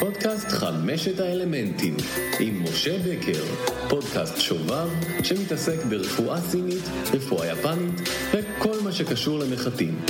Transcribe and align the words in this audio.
פודקאסט 0.00 0.48
חמשת 0.48 1.20
האלמנטים, 1.20 1.96
עם 2.40 2.62
משה 2.62 2.98
בקר, 2.98 3.44
פודקאסט 3.88 4.40
שובב 4.40 4.88
שמתעסק 5.22 5.84
ברפואה 5.84 6.40
סינית, 6.40 6.84
רפואה 7.14 7.46
יפנית 7.46 8.08
וכל 8.32 8.80
מה 8.84 8.92
שקשור 8.92 9.38
למחטים. 9.38 10.00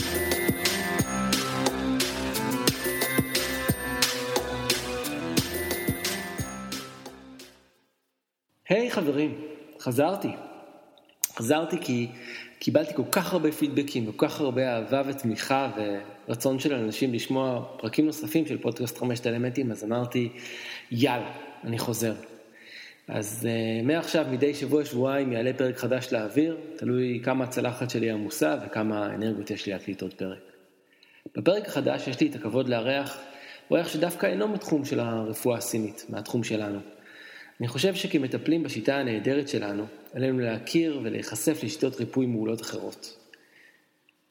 היי 8.68 8.88
hey, 8.88 8.92
חברים, 8.92 9.40
חזרתי. 9.80 10.32
חזרתי 11.36 11.76
כי 11.80 12.08
קיבלתי 12.58 12.94
כל 12.94 13.02
כך 13.10 13.32
הרבה 13.32 13.52
פידבקים, 13.52 14.12
כל 14.12 14.28
כך 14.28 14.40
הרבה 14.40 14.74
אהבה 14.74 15.02
ותמיכה 15.06 15.70
ורצון 16.28 16.58
של 16.58 16.74
אנשים 16.74 17.14
לשמוע 17.14 17.64
פרקים 17.78 18.06
נוספים 18.06 18.46
של 18.46 18.58
פודקאסט 18.58 18.98
חמשת 18.98 19.26
אלמנטים, 19.26 19.70
אז 19.70 19.84
אמרתי, 19.84 20.28
יאללה, 20.90 21.32
אני 21.64 21.78
חוזר. 21.78 22.14
אז 23.08 23.48
uh, 23.48 23.86
מעכשיו, 23.86 24.26
מדי 24.30 24.54
שבוע-שבועיים 24.54 25.32
יעלה 25.32 25.52
פרק 25.52 25.76
חדש 25.76 26.12
לאוויר, 26.12 26.56
תלוי 26.76 27.20
כמה 27.24 27.44
הצלחת 27.44 27.90
שלי 27.90 28.10
עמוסה 28.10 28.56
וכמה 28.66 29.14
אנרגיות 29.14 29.50
יש 29.50 29.66
לי 29.66 29.72
להקליט 29.72 30.02
עוד 30.02 30.14
פרק. 30.14 30.38
בפרק 31.36 31.66
החדש 31.68 32.08
יש 32.08 32.20
לי 32.20 32.26
את 32.26 32.34
הכבוד 32.34 32.68
לארח 32.68 33.18
אורח 33.70 33.88
שדווקא 33.88 34.26
אינו 34.26 34.48
מתחום 34.48 34.84
של 34.84 35.00
הרפואה 35.00 35.58
הסינית, 35.58 36.06
מהתחום 36.08 36.44
שלנו. 36.44 36.78
אני 37.60 37.68
חושב 37.68 37.94
שכמטפלים 37.94 38.62
בשיטה 38.62 38.96
הנהדרת 38.96 39.48
שלנו, 39.48 39.86
עלינו 40.14 40.38
להכיר 40.38 41.00
ולהיחשף 41.04 41.64
לשיטות 41.64 41.96
ריפוי 41.96 42.26
מעולות 42.26 42.60
אחרות. 42.60 43.18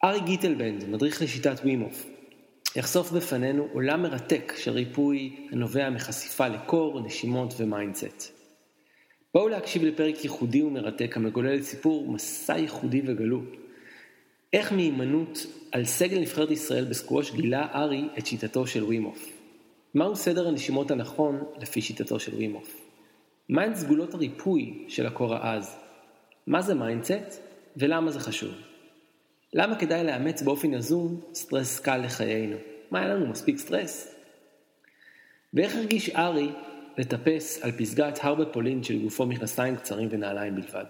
ארי 0.04 0.20
גיטלבנד, 0.20 0.86
מדריך 0.90 1.22
לשיטת 1.22 1.60
ווים 1.60 1.83
הוף, 1.83 2.06
יחשוף 2.76 3.12
בפנינו 3.12 3.68
עולם 3.74 4.02
מרתק 4.02 4.54
של 4.58 4.72
ריפוי 4.72 5.36
הנובע 5.52 5.90
מחשיפה 5.90 6.48
לקור, 6.48 7.02
נשימות 7.06 7.54
ו 7.58 7.66
mindset. 7.66 8.34
בואו 9.34 9.48
להקשיב 9.48 9.84
לפרק 9.84 10.24
ייחודי 10.24 10.64
ומרתק 10.64 11.18
המגולל 11.18 11.56
את 11.56 11.64
סיפור 11.64 12.12
מסע 12.12 12.58
ייחודי 12.58 13.02
וגלו. 13.06 13.42
איך 14.54 14.74
מהימנות 14.74 15.46
על 15.72 15.86
סגל 15.86 16.20
נבחרת 16.20 16.52
ישראל 16.52 16.86
בסקווש 16.86 17.32
גילה 17.32 17.68
ארי 17.74 18.08
את 18.18 18.26
שיטתו 18.28 18.68
של 18.68 18.84
ווים 18.84 19.07
הוף. 19.07 19.30
מהו 19.94 20.16
סדר 20.16 20.48
הנשימות 20.48 20.92
הנכון 20.92 21.44
לפי 21.62 21.82
שיטתו 21.82 22.20
של 22.20 22.34
ווים 22.34 22.60
הוף? 22.60 22.87
מהן 23.50 23.76
סגולות 23.76 24.14
הריפוי 24.14 24.86
של 24.88 25.06
הקור 25.06 25.36
העז? 25.36 25.78
מה 26.48 26.62
זה 26.62 26.76
mindset 26.76 27.42
ולמה 27.78 28.12
זה 28.12 28.20
חשוב? 28.20 28.54
למה 29.54 29.80
כדאי 29.80 30.04
לאמץ 30.04 30.42
באופן 30.42 30.74
יזום 30.74 31.22
סטרס 31.34 31.80
קל 31.80 31.98
לחיינו? 31.98 32.58
מה 32.92 33.00
היה 33.00 33.08
לנו 33.08 33.28
מספיק 33.28 33.58
סטרס? 33.58 34.16
ואיך 35.54 35.76
הרגיש 35.76 36.10
ארי 36.10 36.50
לטפס 36.98 37.64
על 37.64 37.72
פסגת 37.72 38.20
הר 38.22 38.36
בפולין 38.36 38.84
שלגופו 38.84 39.26
מכנסיים 39.26 39.76
קצרים 39.76 40.08
ונעליים 40.12 40.56
בלבד? 40.56 40.86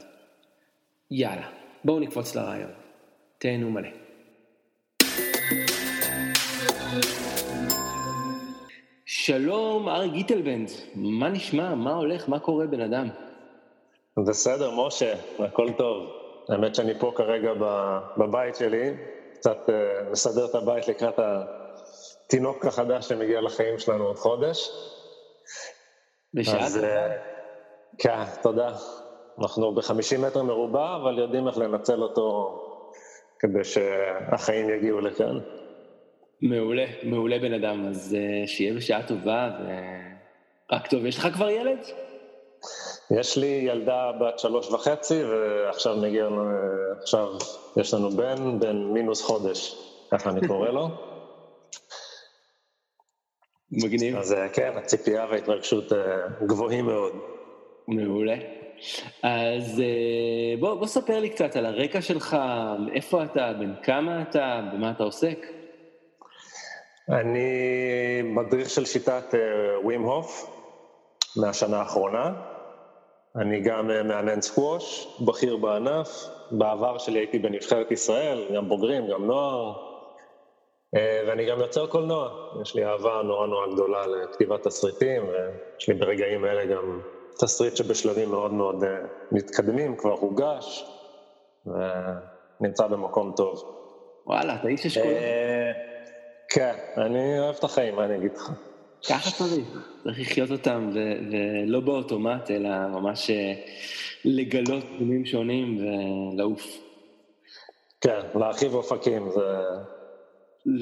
יאללה, 1.12 1.50
בואו 1.84 2.00
נקפוץ 2.00 2.36
לראיון. 2.36 2.72
תהנו 3.38 3.72
מלא. 3.72 4.07
שלום, 9.28 9.90
ארי 9.90 10.10
גיטלבנד, 10.10 10.70
מה 10.96 11.30
נשמע? 11.30 11.76
מה 11.76 11.94
הולך? 11.94 12.30
מה 12.30 12.40
קורה, 12.40 12.68
בן 12.68 12.82
אדם? 12.82 13.10
בסדר, 14.28 14.72
משה, 14.72 15.14
הכל 15.40 15.72
טוב. 15.78 16.10
האמת 16.50 16.76
שאני 16.76 17.00
פה 17.00 17.12
כרגע 17.16 17.52
בבית 18.18 18.56
שלי, 18.56 18.94
קצת 19.34 19.58
מסדר 20.12 20.46
את 20.46 20.56
הבית 20.56 20.88
לקראת 20.88 21.20
התינוק 21.20 22.66
החדש 22.66 23.08
שמגיע 23.08 23.42
לחיים 23.42 23.80
שלנו 23.80 24.04
עוד 24.04 24.18
חודש. 24.18 24.70
בשעה 26.34 26.66
אז, 26.66 26.78
uh, 26.78 26.88
כן, 27.98 28.24
תודה. 28.42 28.76
אנחנו 29.40 29.76
ב-50 29.76 30.18
מטר 30.28 30.44
מרובע, 30.44 30.96
אבל 30.96 31.20
יודעים 31.20 31.48
איך 31.48 31.58
לנצל 31.58 32.02
אותו 32.02 32.60
כדי 33.40 33.64
שהחיים 33.64 34.70
יגיעו 34.70 35.00
לכאן. 35.00 35.40
מעולה, 36.42 36.86
מעולה 37.04 37.40
בן 37.40 37.54
אדם, 37.54 37.88
אז 37.90 38.16
uh, 38.16 38.48
שיהיה 38.48 38.74
בשעה 38.74 39.08
טובה 39.08 39.50
ורק 40.70 40.88
טוב. 40.88 41.06
יש 41.06 41.18
לך 41.18 41.28
כבר 41.34 41.50
ילד? 41.50 41.80
יש 43.12 43.38
לי 43.38 43.46
ילדה 43.46 44.12
בת 44.22 44.40
שלוש 44.40 44.72
וחצי, 44.72 45.24
ועכשיו 45.24 45.98
מגיע 45.98 46.26
לנו, 46.26 46.44
עכשיו 47.02 47.28
יש 47.78 47.94
לנו 47.94 48.10
בן, 48.10 48.60
בן 48.60 48.76
מינוס 48.76 49.22
חודש, 49.22 49.76
ככה 50.12 50.30
אני 50.30 50.48
קורא 50.48 50.70
לו. 50.70 50.90
מגניב. 53.84 54.18
אז 54.18 54.34
אה, 54.34 54.50
כן, 54.50 54.72
הציפייה 54.76 55.26
וההתרגשות 55.30 55.94
אה, 55.94 55.98
גבוהים 56.48 56.86
מאוד. 56.86 57.14
מעולה. 57.88 58.36
אז 59.24 59.82
בוא, 60.60 60.76
בוא 60.76 60.88
ספר 60.88 61.20
לי 61.20 61.30
קצת 61.30 61.56
על 61.56 61.66
הרקע 61.66 62.02
שלך, 62.02 62.38
איפה 62.94 63.24
אתה, 63.24 63.54
בן 63.60 63.74
כמה 63.84 64.22
אתה, 64.22 64.62
במה 64.74 64.92
אתה 64.92 65.04
עוסק. 65.04 65.57
אני 67.10 68.22
מדריך 68.24 68.70
של 68.70 68.86
שיטת 68.86 69.34
ווים 69.84 70.06
uh, 70.06 70.08
הוף 70.08 70.50
מהשנה 71.36 71.80
האחרונה. 71.80 72.34
אני 73.36 73.62
גם 73.62 73.90
uh, 73.90 74.04
מאמן 74.04 74.42
סקווש, 74.42 75.18
בכיר 75.26 75.58
בענף. 75.58 76.28
בעבר 76.52 76.98
שלי 76.98 77.20
הייתי 77.20 77.40
בנבחרת 77.40 77.92
ישראל, 77.92 78.46
גם 78.56 78.70
בוגרים, 78.70 79.08
גם 79.08 79.26
נוער. 79.26 79.74
Uh, 80.96 81.00
ואני 81.28 81.46
גם 81.46 81.60
יוצר 81.60 81.88
קולנוע. 81.88 82.30
יש 82.62 82.76
לי 82.76 82.86
אהבה 82.86 83.22
נורא 83.24 83.48
נורא 83.48 83.68
גדולה 83.74 84.08
לכתיבת 84.08 84.68
תסריטים, 84.68 85.24
ויש 85.24 85.90
לי 85.90 85.94
ברגעים 85.94 86.46
אלה 86.46 86.66
גם 86.66 87.00
תסריט 87.40 87.76
שבשלבים 87.76 88.30
מאוד 88.30 88.54
מאוד 88.54 88.84
מתקדמים, 89.32 89.96
כבר 89.96 90.14
הוגש, 90.14 90.86
ונמצא 91.66 92.88
במקום 92.88 93.34
טוב. 93.36 93.64
וואלה, 94.26 94.56
אתה 94.56 94.68
איש 94.68 94.86
אשכול. 94.86 95.14
כן, 96.58 96.76
אני 96.98 97.40
אוהב 97.40 97.56
את 97.56 97.64
החיים, 97.64 97.96
מה 97.96 98.06
אני 98.06 98.16
אגיד 98.16 98.34
לך? 98.36 98.52
ככה 99.10 99.32
צריך, 99.32 99.68
צריך 100.04 100.20
לחיות 100.20 100.52
אותם, 100.52 100.90
ולא 100.94 101.80
באוטומט, 101.80 102.52
אלא 102.52 102.70
ממש 102.88 103.30
אה, 103.30 103.54
לגלות 104.26 104.84
תחומים 104.96 105.26
שונים 105.26 105.78
ולעוף. 105.78 106.78
כן, 108.02 108.20
להרחיב 108.36 108.74
אופקים, 108.74 109.30
זה... 109.32 109.42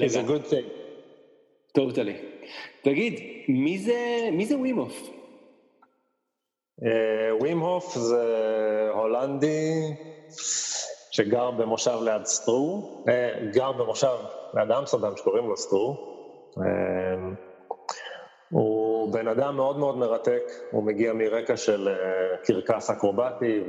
זה 0.06 0.20
good 0.20 0.50
thing. 0.50 0.68
טוטלי. 1.72 2.16
תגיד, 2.82 3.20
מי 3.48 3.78
זה, 3.78 4.28
מי 4.32 4.46
זה 4.46 4.56
ווימוף? 4.56 5.10
ווימהוף 7.40 7.94
זה 7.98 8.24
הולנדי 8.92 9.94
שגר 11.16 11.50
במושב 11.50 11.98
ליד 12.02 12.24
סטרו, 12.24 13.02
גר 13.50 13.72
במושב 13.72 14.16
ליד 14.54 14.70
אמסטרדם 14.70 15.16
שקוראים 15.16 15.48
לו 15.48 15.56
סטרו. 15.56 15.96
הוא 18.50 19.12
בן 19.12 19.28
אדם 19.28 19.56
מאוד 19.56 19.78
מאוד 19.78 19.96
מרתק, 19.96 20.42
הוא 20.70 20.84
מגיע 20.84 21.12
מרקע 21.12 21.56
של 21.56 21.88
קרקס 22.44 22.90
אקרובטי 22.90 23.64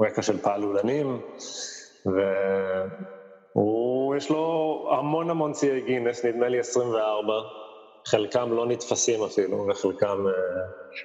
ורקע 0.00 0.22
של 0.22 0.38
פעלולנים, 0.38 1.20
והוא, 3.54 4.16
יש 4.16 4.30
לו 4.30 4.88
המון 4.98 5.30
המון 5.30 5.52
ציי 5.52 5.80
גינס, 5.80 6.24
נדמה 6.24 6.48
לי 6.48 6.58
24, 6.58 7.32
חלקם 8.06 8.52
לא 8.52 8.66
נתפסים 8.66 9.22
אפילו, 9.24 9.66
וחלקם 9.68 10.24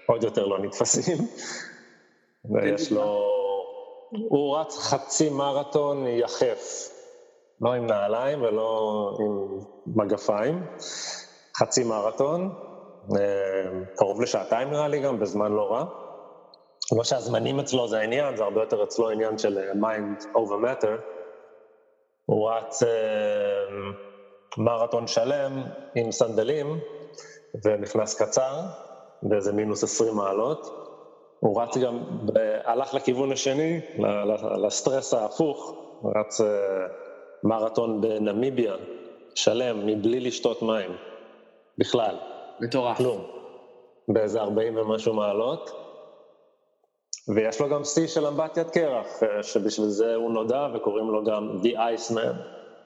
עוד 0.08 0.24
יותר 0.24 0.46
לא 0.46 0.60
נתפסים, 0.60 1.18
ויש 2.52 2.92
לו... 2.92 3.39
הוא 4.12 4.58
רץ 4.58 4.78
חצי 4.78 5.30
מרתון 5.30 6.08
יחף, 6.08 6.90
לא 7.62 7.74
עם 7.74 7.88
נעליים 7.88 8.42
ולא 8.42 9.12
עם 9.20 9.60
מגפיים, 9.88 10.66
חצי 11.58 11.84
מרתון, 11.84 12.54
קרוב 13.96 14.22
לשעתיים 14.22 14.70
נראה 14.70 14.88
לי 14.88 15.00
גם, 15.00 15.20
בזמן 15.20 15.52
לא 15.52 15.72
רע. 15.72 15.86
לא 16.98 17.04
שהזמנים 17.04 17.60
אצלו 17.60 17.88
זה 17.88 18.00
העניין, 18.00 18.38
זה 18.38 18.44
הרבה 18.44 18.62
יותר 18.62 18.84
אצלו 18.84 19.10
עניין 19.10 19.38
של 19.38 19.60
mind 19.72 20.24
over 20.24 20.66
matter. 20.66 21.02
הוא 22.26 22.50
רץ 22.50 22.84
מרתון 24.58 25.08
שלם 25.08 25.64
עם 25.96 26.12
סנדלים 26.12 26.80
ונכנס 27.66 28.22
קצר, 28.22 28.62
באיזה 29.24 29.54
מינוס 29.54 29.84
20 29.84 30.16
מעלות. 30.16 30.89
הוא 31.40 31.62
רץ 31.62 31.78
גם, 31.78 32.00
הלך 32.66 32.94
לכיוון 32.94 33.32
השני, 33.32 33.80
לסטרס 34.64 35.14
ההפוך, 35.14 35.76
רץ 36.16 36.42
מרתון 37.44 38.02
בנמיביה, 38.02 38.76
שלם, 39.36 39.86
מבלי 39.86 40.20
לשתות 40.20 40.62
מים, 40.62 40.92
בכלל. 41.78 42.16
מטורף. 42.60 42.98
כלום. 42.98 43.24
באיזה 44.08 44.42
40 44.42 44.78
ומשהו 44.78 45.14
מעלות. 45.14 45.72
ויש 47.36 47.62
לו 47.62 47.70
גם 47.70 47.84
שיא 47.84 48.08
של 48.08 48.26
אמבטיית 48.26 48.70
קרח, 48.70 49.08
שבשביל 49.42 49.88
זה 49.88 50.16
הוא 50.16 50.32
נודע, 50.32 50.68
וקוראים 50.74 51.10
לו 51.10 51.24
גם 51.24 51.60
The 51.64 51.76
Iceman, 51.76 52.36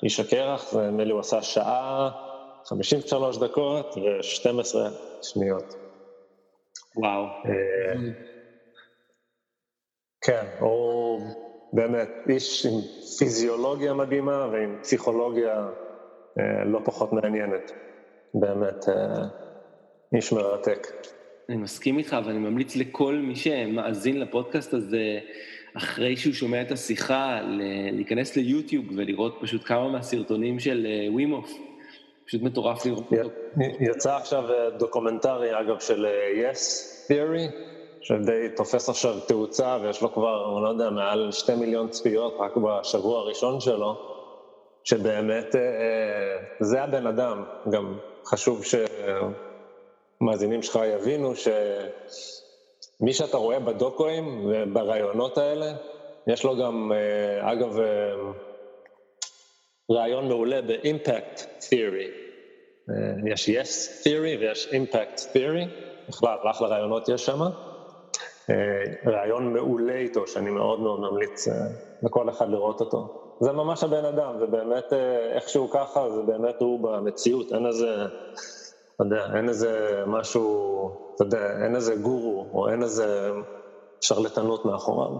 איש 0.03 0.19
הקרח, 0.19 0.75
נדמה 0.75 1.03
לי 1.03 1.11
הוא 1.11 1.19
עשה 1.19 1.41
שעה 1.41 2.09
53 2.65 3.37
דקות 3.37 3.97
ו-12 3.97 4.75
שניות. 5.21 5.75
וואו. 6.95 7.25
כן, 10.25 10.45
הוא 10.59 11.21
באמת 11.73 12.09
איש 12.29 12.65
עם 12.65 12.81
פיזיולוגיה 13.19 13.93
מדהימה 13.93 14.47
ועם 14.51 14.77
פסיכולוגיה 14.81 15.67
לא 16.65 16.79
פחות 16.83 17.13
מעניינת. 17.13 17.71
באמת 18.33 18.85
איש 20.15 20.33
מרתק. 20.33 20.87
אני 21.49 21.57
מסכים 21.57 21.97
איתך, 21.97 22.17
ואני 22.25 22.39
ממליץ 22.39 22.75
לכל 22.75 23.13
מי 23.13 23.35
שמאזין 23.35 24.19
לפודקאסט 24.19 24.73
הזה, 24.73 25.19
אחרי 25.77 26.17
שהוא 26.17 26.33
שומע 26.33 26.61
את 26.61 26.71
השיחה, 26.71 27.39
להיכנס 27.91 28.35
ליוטיוב 28.35 28.85
ולראות 28.97 29.37
פשוט 29.41 29.61
כמה 29.65 29.89
מהסרטונים 29.89 30.59
של 30.59 30.87
ווים 31.11 31.32
הוף. 31.32 31.53
פשוט 32.25 32.41
מטורף 32.41 32.85
לראות. 32.85 33.11
יצא 33.79 34.15
עכשיו 34.15 34.43
דוקומנטרי, 34.77 35.59
אגב, 35.59 35.79
של 35.79 36.05
Yes 36.35 36.59
Theory, 37.07 37.55
שדי 38.03 38.49
תופס 38.55 38.89
עכשיו 38.89 39.19
תאוצה, 39.27 39.77
ויש 39.81 40.01
לו 40.01 40.13
כבר, 40.13 40.53
אני 40.55 40.63
לא 40.63 40.69
יודע, 40.69 40.89
מעל 40.89 41.31
שתי 41.31 41.55
מיליון 41.55 41.89
צפיות 41.89 42.33
רק 42.39 42.51
בשבוע 42.57 43.19
הראשון 43.19 43.59
שלו, 43.59 43.95
שבאמת 44.83 45.55
זה 46.59 46.83
הבן 46.83 47.07
אדם. 47.07 47.43
גם 47.71 47.97
חשוב 48.25 48.61
שמאזינים 50.21 50.61
שלך 50.63 50.79
יבינו 50.93 51.33
שמי 51.35 53.13
שאתה 53.13 53.37
רואה 53.37 53.59
בדוקואים 53.59 54.49
וברעיונות 54.49 55.37
האלה, 55.37 55.73
יש 56.27 56.43
לו 56.43 56.57
גם, 56.57 56.91
אגב, 57.41 57.77
רעיון 59.91 60.27
מעולה 60.27 60.61
ב-impact 60.61 61.39
theory. 61.61 62.11
יש 63.33 63.49
yes 63.49 64.03
theory 64.03 64.39
ויש 64.39 64.69
impact 64.71 65.19
theory, 65.19 65.67
בכלל, 66.09 66.37
אחלה 66.51 66.67
רעיונות 66.67 67.09
יש 67.09 67.25
שם. 67.25 67.39
רעיון 69.05 69.53
מעולה 69.53 69.93
איתו, 69.93 70.27
שאני 70.27 70.49
מאוד 70.49 70.79
מאוד 70.79 70.99
ממליץ 70.99 71.47
לכל 72.03 72.29
אחד 72.29 72.49
לראות 72.49 72.81
אותו. 72.81 73.19
זה 73.39 73.51
ממש 73.51 73.83
הבן 73.83 74.05
אדם, 74.05 74.35
ובאמת 74.39 74.93
איכשהו 75.35 75.69
ככה, 75.69 76.09
זה 76.09 76.21
באמת 76.21 76.61
הוא 76.61 76.79
במציאות, 76.79 77.53
אין 77.53 77.65
איזה, 77.65 78.05
אתה 78.95 79.03
יודע, 79.03 79.25
אין 79.35 79.49
איזה 79.49 80.03
משהו, 80.07 80.89
אתה 81.15 81.23
יודע, 81.23 81.63
אין 81.63 81.75
איזה 81.75 81.95
גורו, 81.95 82.45
או 82.53 82.69
אין 82.69 82.83
איזה 82.83 83.31
שרלטנות 84.01 84.65
מאחוריו. 84.65 85.17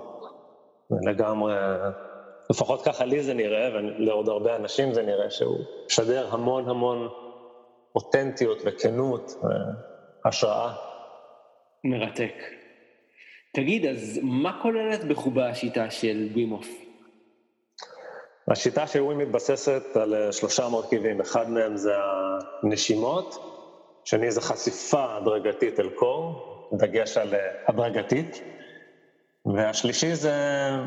לגמרי, 1.07 1.53
לפחות 2.49 2.81
ככה 2.81 3.05
לי 3.05 3.23
זה 3.23 3.33
נראה, 3.33 3.69
ולעוד 3.73 4.29
הרבה 4.29 4.55
אנשים 4.55 4.93
זה 4.93 5.01
נראה 5.01 5.29
שהוא 5.29 5.57
משדר 5.85 6.27
המון 6.31 6.69
המון 6.69 7.07
אותנטיות 7.95 8.57
וכנות 8.65 9.31
והשראה. 10.25 10.73
מרתק. 11.83 12.33
תגיד, 13.55 13.85
אז 13.85 14.19
מה 14.23 14.59
כוללת 14.61 15.03
בחובה 15.03 15.49
השיטה 15.49 15.89
של 15.89 16.27
ווים 16.31 16.49
הוף? 16.49 16.67
השיטה 18.47 18.87
של 18.87 19.01
ווים 19.01 19.17
מתבססת 19.17 19.83
על 19.95 20.31
שלושה 20.31 20.69
מרכיבים, 20.69 21.21
אחד 21.21 21.49
מהם 21.49 21.77
זה 21.77 21.91
הנשימות, 22.63 23.35
שני 24.05 24.31
זה 24.31 24.41
חשיפה 24.41 25.17
הדרגתית 25.17 25.79
אל 25.79 25.89
קור, 25.89 26.69
דגש 26.73 27.17
על 27.17 27.33
הדרגתית, 27.67 28.41
והשלישי 29.45 30.15
זה 30.15 30.33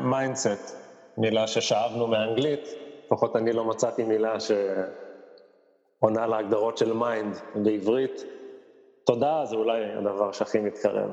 mindset, 0.03 0.77
מילה 1.17 1.47
ששאבנו 1.47 2.07
מאנגלית, 2.07 2.67
לפחות 3.05 3.35
אני 3.35 3.53
לא 3.53 3.65
מצאתי 3.65 4.03
מילה 4.03 4.35
שעונה 4.39 6.27
להגדרות 6.27 6.77
של 6.77 6.93
mind 6.93 7.37
בעברית. 7.55 8.23
תודה 9.03 9.45
זה 9.45 9.55
אולי 9.55 9.83
הדבר 9.85 10.31
שהכי 10.31 10.59
מתקרב. 10.59 11.09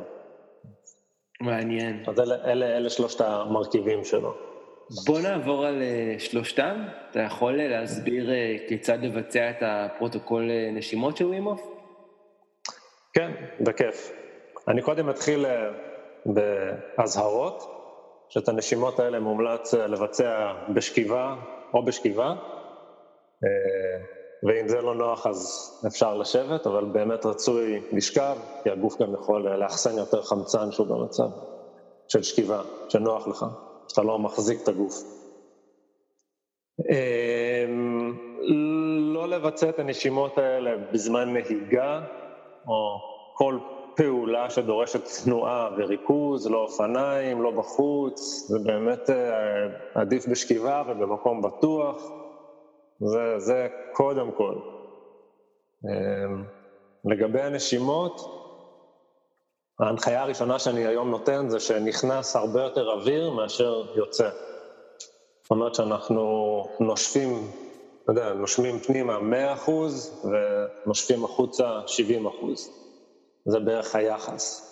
מעניין. 1.40 2.04
אז 2.06 2.20
אלה, 2.20 2.34
אלה, 2.44 2.76
אלה 2.76 2.90
שלושת 2.90 3.20
המרכיבים 3.20 4.04
שלו. 4.04 4.34
בוא 5.06 5.20
נעבור 5.20 5.66
על 5.66 5.82
שלושתם. 6.18 6.84
אתה 7.10 7.20
יכול 7.20 7.52
להסביר 7.56 8.30
כיצד 8.68 8.98
לבצע 9.02 9.50
את 9.50 9.56
הפרוטוקול 9.60 10.50
נשימות 10.72 11.16
של 11.16 11.26
ווימוף? 11.26 11.62
כן, 13.12 13.30
בכיף. 13.60 14.12
אני 14.68 14.82
קודם 14.82 15.10
אתחיל 15.10 15.46
באזהרות, 16.26 17.70
שאת 18.28 18.48
הנשימות 18.48 19.00
האלה 19.00 19.20
מומלץ 19.20 19.74
לבצע 19.74 20.52
בשכיבה 20.74 21.34
או 21.74 21.84
בשכיבה, 21.84 22.34
ואם 24.44 24.68
זה 24.68 24.80
לא 24.80 24.94
נוח 24.94 25.26
אז 25.26 25.70
אפשר 25.86 26.14
לשבת, 26.14 26.66
אבל 26.66 26.84
באמת 26.84 27.26
רצוי 27.26 27.80
לשכב, 27.92 28.36
כי 28.62 28.70
הגוף 28.70 29.02
גם 29.02 29.14
יכול 29.14 29.48
לאחסן 29.56 29.98
יותר 29.98 30.22
חמצן 30.22 30.72
שהוא 30.72 30.86
במצב 30.86 31.28
של 32.08 32.22
שכיבה, 32.22 32.62
שנוח 32.88 33.28
לך, 33.28 33.46
שאתה 33.88 34.02
לא 34.02 34.18
מחזיק 34.18 34.62
את 34.62 34.68
הגוף. 34.68 34.94
לא 39.14 39.28
לבצע 39.28 39.68
את 39.68 39.78
הנשימות 39.78 40.38
האלה 40.38 40.70
בזמן 40.92 41.32
נהיגה, 41.32 42.00
או 42.68 42.98
כל 43.34 43.58
פעולה 43.96 44.50
שדורשת 44.50 45.02
תנועה 45.24 45.70
וריכוז, 45.76 46.46
לא 46.50 46.58
אופניים, 46.58 47.42
לא 47.42 47.50
בחוץ, 47.50 48.46
זה 48.48 48.58
באמת 48.58 49.10
עדיף 49.94 50.28
בשכיבה 50.28 50.82
ובמקום 50.88 51.42
בטוח. 51.42 52.23
זה, 53.00 53.38
זה 53.38 53.68
קודם 53.92 54.30
כל. 54.32 54.54
לגבי 57.04 57.40
הנשימות, 57.40 58.20
ההנחיה 59.80 60.22
הראשונה 60.22 60.58
שאני 60.58 60.86
היום 60.86 61.10
נותן 61.10 61.48
זה 61.48 61.60
שנכנס 61.60 62.36
הרבה 62.36 62.62
יותר 62.62 62.90
אוויר 62.92 63.30
מאשר 63.30 63.96
יוצא. 63.96 64.30
זאת 65.42 65.50
אומרת 65.50 65.74
שאנחנו 65.74 66.64
נושפים, 66.80 67.50
אתה 68.02 68.12
יודע, 68.12 68.32
נושמים 68.32 68.78
פנימה 68.78 69.18
100% 69.66 69.70
ונושפים 70.86 71.24
החוצה 71.24 71.80
70%. 71.86 72.46
זה 73.46 73.60
בערך 73.60 73.94
היחס. 73.94 74.70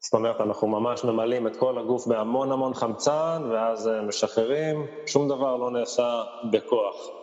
זאת 0.00 0.14
אומרת, 0.14 0.40
אנחנו 0.40 0.68
ממש 0.68 1.04
ממלאים 1.04 1.46
את 1.46 1.56
כל 1.56 1.78
הגוף 1.78 2.06
בהמון 2.06 2.52
המון 2.52 2.74
חמצן, 2.74 3.42
ואז 3.52 3.90
משחררים, 4.08 4.86
שום 5.06 5.28
דבר 5.28 5.56
לא 5.56 5.70
נעשה 5.70 6.22
בכוח. 6.50 7.21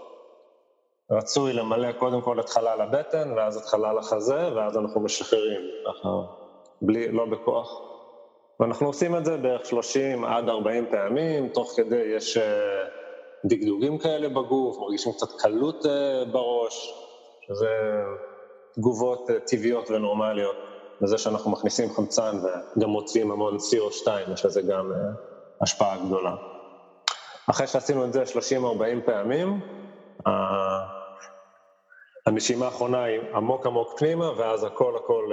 רצוי 1.11 1.53
למלא 1.53 1.91
קודם 1.91 2.21
כל 2.21 2.39
את 2.39 2.49
חלל 2.49 2.81
הבטן, 2.81 3.33
ואז 3.37 3.57
את 3.57 3.65
חלל 3.65 3.97
החזה, 3.97 4.55
ואז 4.55 4.77
אנחנו 4.77 5.01
משחררים, 5.01 5.61
בלי, 6.81 7.11
לא 7.11 7.25
בכוח. 7.25 7.81
ואנחנו 8.59 8.87
עושים 8.87 9.15
את 9.15 9.25
זה 9.25 9.37
בערך 9.37 9.65
30 9.65 10.25
עד 10.25 10.49
40 10.49 10.85
פעמים, 10.91 11.49
תוך 11.49 11.73
כדי 11.75 12.03
יש 12.15 12.37
דגדוגים 13.45 13.97
כאלה 13.97 14.29
בגוף, 14.29 14.77
מרגישים 14.79 15.13
קצת 15.13 15.27
קלות 15.39 15.85
בראש, 16.31 16.93
שזה 17.47 17.69
תגובות 18.75 19.27
טבעיות 19.47 19.91
ונורמליות 19.91 20.55
לזה 21.01 21.17
שאנחנו 21.17 21.51
מכניסים 21.51 21.89
חמצן 21.89 22.37
וגם 22.77 22.89
מוציאים 22.89 23.31
המון 23.31 23.57
CO2, 23.57 24.31
יש 24.33 24.45
לזה 24.45 24.61
גם 24.61 24.91
השפעה 25.61 25.97
גדולה. 26.05 26.35
אחרי 27.49 27.67
שעשינו 27.67 28.05
את 28.05 28.13
זה 28.13 28.23
30-40 28.23 28.35
פעמים, 29.05 29.59
הנשימה 32.25 32.65
האחרונה 32.65 33.03
היא 33.03 33.19
עמוק 33.33 33.65
עמוק 33.65 33.99
פנימה, 33.99 34.31
ואז 34.37 34.63
הכל 34.63 34.95
הכל 34.95 35.31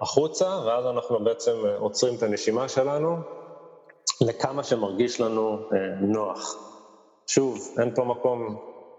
החוצה, 0.00 0.58
ואז 0.66 0.86
אנחנו 0.86 1.24
בעצם 1.24 1.52
עוצרים 1.78 2.14
את 2.14 2.22
הנשימה 2.22 2.68
שלנו 2.68 3.16
לכמה 4.20 4.62
שמרגיש 4.62 5.20
לנו 5.20 5.58
נוח. 6.00 6.56
שוב, 7.26 7.58
אין 7.80 7.94
פה 7.94 8.04
מקום 8.04 8.56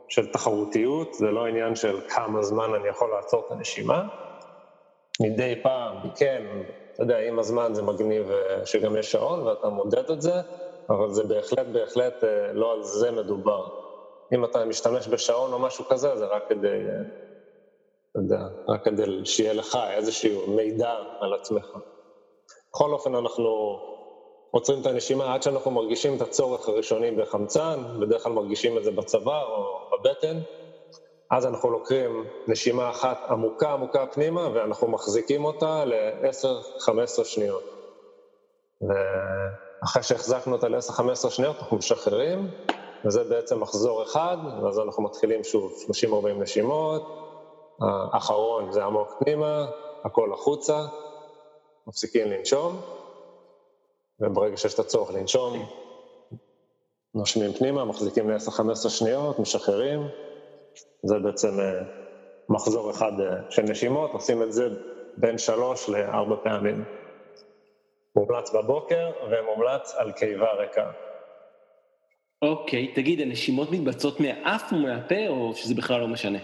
של 0.10 0.32
תחרותיות, 0.32 1.14
זה 1.14 1.26
לא 1.26 1.46
עניין 1.46 1.76
של 1.76 2.00
כמה 2.10 2.44
זמן 2.44 2.74
אני 2.74 2.88
יכול 2.88 3.10
לעצור 3.16 3.44
את 3.48 3.52
הנשימה. 3.52 4.04
מדי 5.22 5.56
פעם, 5.64 5.96
כן, 6.16 6.44
אתה 6.94 7.04
יודע, 7.04 7.20
עם 7.20 7.40
הזמן 7.40 7.74
זה 7.74 7.82
מגניב 7.82 8.32
שגם 8.66 8.98
יש 8.98 9.12
שעון 9.12 9.48
ואתה 9.48 9.70
מודד 9.70 10.12
את 10.12 10.22
זה, 10.22 10.34
אבל 10.90 11.10
זה 11.10 11.24
בהחלט, 11.24 11.68
בהחלט 11.68 12.24
לא 12.54 12.74
על 12.74 12.84
זה 12.84 13.12
מדובר. 13.12 13.87
אם 14.34 14.46
אתה 14.46 14.66
משתמש 14.66 15.08
בשעון 15.08 15.54
או 15.54 15.60
משהו 15.60 15.86
כזה, 15.86 16.16
זה 16.16 16.26
רק 16.26 16.44
כדי, 16.50 16.82
אתה 18.12 18.20
יודע, 18.20 18.40
רק 18.68 18.86
כדי 18.86 19.26
שיהיה 19.26 19.54
לך 19.54 19.78
איזשהו 19.92 20.48
מידע 20.48 20.92
על 21.20 21.34
עצמך. 21.34 21.68
בכל 22.72 22.94
אופן, 22.94 23.16
אנחנו 23.16 23.80
עוצרים 24.52 24.82
את 24.82 24.86
הנשימה 24.86 25.34
עד 25.34 25.44
שאנחנו 25.44 25.72
מרגישים 25.72 26.16
את 26.16 26.22
הצורך 26.22 26.70
הראשוני 26.70 27.12
בחמצן, 27.12 27.84
בדרך 28.00 28.24
כלל 28.24 28.32
מרגישים 28.34 28.78
את 28.78 28.84
זה 28.84 28.92
בצוואר 28.92 29.46
או 29.46 29.98
בבטן, 29.98 30.40
אז 31.32 31.46
אנחנו 31.46 31.70
לוקחים 31.70 32.26
נשימה 32.48 32.90
אחת 32.90 33.18
עמוקה 33.30 33.74
עמוקה 33.74 34.06
פנימה, 34.06 34.50
ואנחנו 34.54 34.88
מחזיקים 34.88 35.46
אותה 35.46 35.86
ל-10-15 35.86 37.24
שניות. 37.24 37.64
ואחרי 38.82 40.04
שהחזקנו 40.04 40.56
אותה 40.56 40.68
ל-10-15 40.68 41.30
שניות, 41.30 41.56
אנחנו 41.60 41.78
משחררים, 41.78 42.48
וזה 43.06 43.24
בעצם 43.24 43.60
מחזור 43.60 44.04
אחד, 44.04 44.38
ואז 44.64 44.80
אנחנו 44.80 45.04
מתחילים 45.04 45.44
שוב 45.44 45.74
30-40 46.06 46.28
נשימות, 46.40 47.28
האחרון 48.14 48.72
זה 48.72 48.84
עמוק 48.84 49.16
פנימה, 49.20 49.66
הכל 50.04 50.34
החוצה, 50.34 50.86
מפסיקים 51.88 52.28
לנשום, 52.28 52.82
וברגע 54.20 54.58
שיש 54.58 54.74
את 54.74 54.80
הצורך 54.80 55.12
לנשום, 55.12 55.66
נושמים 57.16 57.54
פנימה, 57.54 57.86
מחזיקים 57.86 58.30
ל-10-15 58.30 58.90
שניות, 58.90 59.40
משחררים, 59.40 60.08
זה 61.04 61.20
בעצם 61.20 61.60
אה, 61.60 61.82
מחזור 62.50 62.92
אחד 62.92 63.12
אה, 63.20 63.36
של 63.50 63.62
נשימות, 63.62 64.12
עושים 64.12 64.44
את 64.44 64.54
זה 64.54 64.70
בין 65.18 65.38
שלוש 65.38 65.90
לארבע 65.90 66.36
פעמים. 66.44 66.84
מומלץ 68.16 68.52
בבוקר 68.52 69.12
ומומלץ 69.32 69.96
על 69.98 70.12
קיבה 70.12 70.54
ריקה. 70.54 70.92
אוקיי, 72.42 72.94
תגיד, 72.94 73.22
הנשימות 73.22 73.72
מתבצעות 73.72 74.20
מהאף 74.20 74.72
או 74.72 74.78
מהפה, 74.78 75.28
או 75.28 75.54
שזה 75.54 75.76
בכלל 75.76 76.00
לא 76.00 76.08
משנה? 76.08 76.40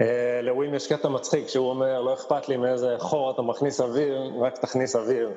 אה, 0.00 0.42
לווים 0.42 0.74
יש 0.74 0.92
קטע 0.92 1.08
מצחיק, 1.08 1.48
שהוא 1.48 1.70
אומר, 1.70 2.02
לא 2.02 2.14
אכפת 2.14 2.48
לי 2.48 2.56
מאיזה 2.56 2.94
חור 2.98 3.30
אתה 3.30 3.42
מכניס 3.42 3.80
אוויר, 3.80 4.32
רק 4.40 4.58
תכניס 4.58 4.96
אוויר. 4.96 5.28
אה, 5.28 5.34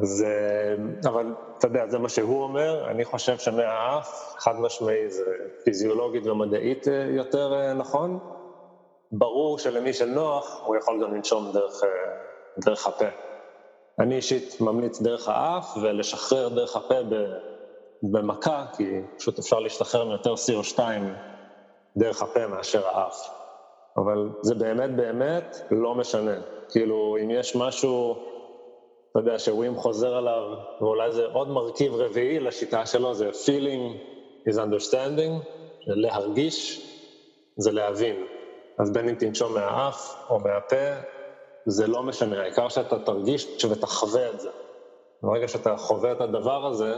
אז, 0.00 0.24
אה, 0.26 1.10
אבל 1.10 1.34
אתה 1.58 1.66
יודע, 1.66 1.86
זה 1.88 1.98
מה 1.98 2.08
שהוא 2.08 2.42
אומר, 2.42 2.90
אני 2.90 3.04
חושב 3.04 3.38
שמהאף, 3.38 4.34
חד 4.38 4.54
משמעי, 4.60 5.10
זה 5.10 5.24
פיזיולוגית 5.64 6.26
ומדעית 6.26 6.86
יותר 7.16 7.74
נכון. 7.74 8.18
ברור 9.12 9.58
שלמי 9.58 9.92
שנוח, 9.92 10.62
הוא 10.66 10.76
יכול 10.76 11.04
גם 11.04 11.14
לנשום 11.14 11.52
דרך, 11.52 11.82
דרך 12.58 12.86
הפה. 12.86 13.29
אני 14.00 14.16
אישית 14.16 14.60
ממליץ 14.60 15.00
דרך 15.02 15.28
האף 15.28 15.76
ולשחרר 15.82 16.48
דרך 16.48 16.76
הפה 16.76 16.94
במכה, 18.02 18.66
כי 18.76 18.84
פשוט 19.18 19.38
אפשר 19.38 19.60
להשתחרר 19.60 20.04
מיותר 20.04 20.34
CO2 20.34 20.80
דרך 21.96 22.22
הפה 22.22 22.46
מאשר 22.46 22.86
האף. 22.86 23.28
אבל 23.96 24.28
זה 24.42 24.54
באמת 24.54 24.96
באמת 24.96 25.60
לא 25.70 25.94
משנה. 25.94 26.34
כאילו, 26.68 27.16
אם 27.24 27.30
יש 27.30 27.56
משהו, 27.56 28.16
אתה 29.10 29.18
יודע, 29.18 29.38
שווים 29.38 29.76
חוזר 29.76 30.16
עליו, 30.16 30.42
ואולי 30.80 31.12
זה 31.12 31.26
עוד 31.26 31.48
מרכיב 31.48 31.94
רביעי 31.94 32.40
לשיטה 32.40 32.86
שלו, 32.86 33.14
זה 33.14 33.30
feeling 33.30 33.96
is 34.48 34.54
understanding, 34.54 35.44
להרגיש 35.86 36.86
זה 37.56 37.72
להבין. 37.72 38.26
אז 38.78 38.92
בין 38.92 39.08
אם 39.08 39.14
תנשום 39.14 39.54
מהאף 39.54 40.14
או 40.30 40.38
מהפה, 40.38 41.00
זה 41.66 41.86
לא 41.86 42.02
משנה, 42.02 42.40
העיקר 42.42 42.68
שאתה 42.68 42.98
תרגיש 42.98 43.64
ותחווה 43.64 44.30
את 44.30 44.40
זה. 44.40 44.50
ברגע 45.22 45.48
שאתה 45.48 45.76
חווה 45.76 46.12
את 46.12 46.20
הדבר 46.20 46.66
הזה, 46.66 46.94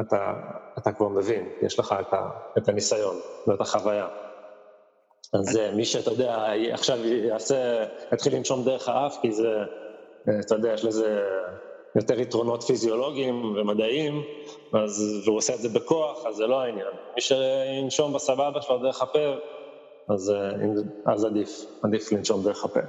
אתה, 0.00 0.32
אתה 0.78 0.92
כבר 0.92 1.08
מבין, 1.08 1.48
יש 1.62 1.78
לך 1.78 1.94
את, 2.00 2.12
ה, 2.12 2.30
את 2.58 2.68
הניסיון 2.68 3.16
ואת 3.46 3.60
החוויה. 3.60 4.08
אז 5.34 5.56
אה, 5.56 5.72
מי 5.74 5.84
שאתה 5.84 6.10
יודע, 6.10 6.46
עכשיו 6.72 7.06
יעשה, 7.06 7.84
יתחיל 8.12 8.36
לנשום 8.36 8.64
דרך 8.64 8.88
האף, 8.88 9.18
כי 9.22 9.32
זה, 9.32 9.48
אתה 10.46 10.54
יודע, 10.54 10.72
יש 10.72 10.84
לזה 10.84 11.20
יותר 11.96 12.20
יתרונות 12.20 12.62
פיזיולוגיים 12.62 13.56
ומדעיים, 13.56 14.22
אז, 14.72 15.22
והוא 15.24 15.36
עושה 15.36 15.54
את 15.54 15.58
זה 15.58 15.68
בכוח, 15.68 16.26
אז 16.26 16.36
זה 16.36 16.46
לא 16.46 16.60
העניין. 16.60 16.88
מי 17.14 17.20
שינשום 17.20 18.12
בסבבה 18.12 18.62
שלו 18.62 18.78
דרך 18.78 19.02
הפה, 19.02 19.34
אז, 20.08 20.30
אה, 20.30 21.12
אז 21.12 21.24
עדיף, 21.24 21.64
עדיף 21.82 22.12
לנשום 22.12 22.42
דרך 22.42 22.64
הפה. 22.64 22.80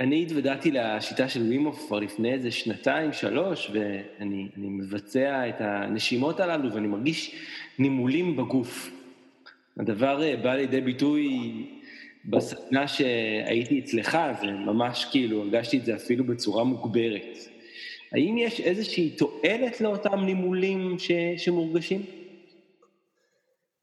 אני 0.00 0.22
התוודעתי 0.22 0.70
לשיטה 0.70 1.28
של 1.28 1.42
וימוף 1.42 1.86
כבר 1.86 1.98
לפני 1.98 2.32
איזה 2.32 2.50
שנתיים, 2.50 3.12
שלוש, 3.12 3.70
ואני 3.72 4.48
מבצע 4.56 5.48
את 5.48 5.54
הנשימות 5.58 6.40
הללו 6.40 6.74
ואני 6.74 6.88
מרגיש 6.88 7.34
נימולים 7.78 8.36
בגוף. 8.36 8.90
הדבר 9.78 10.22
אה, 10.22 10.36
בא 10.36 10.54
לידי 10.54 10.80
ביטוי 10.80 11.52
בסדנה 12.24 12.88
שהייתי 12.88 13.78
אצלך, 13.78 14.18
וממש 14.42 15.06
כאילו 15.10 15.42
הרגשתי 15.42 15.78
את 15.78 15.84
זה 15.84 15.96
אפילו 15.96 16.24
בצורה 16.24 16.64
מוגברת. 16.64 17.38
האם 18.12 18.38
יש 18.38 18.60
איזושהי 18.60 19.10
תועלת 19.10 19.80
לאותם 19.80 20.24
נימולים 20.24 20.98
ש... 20.98 21.10
שמורגשים? 21.36 22.02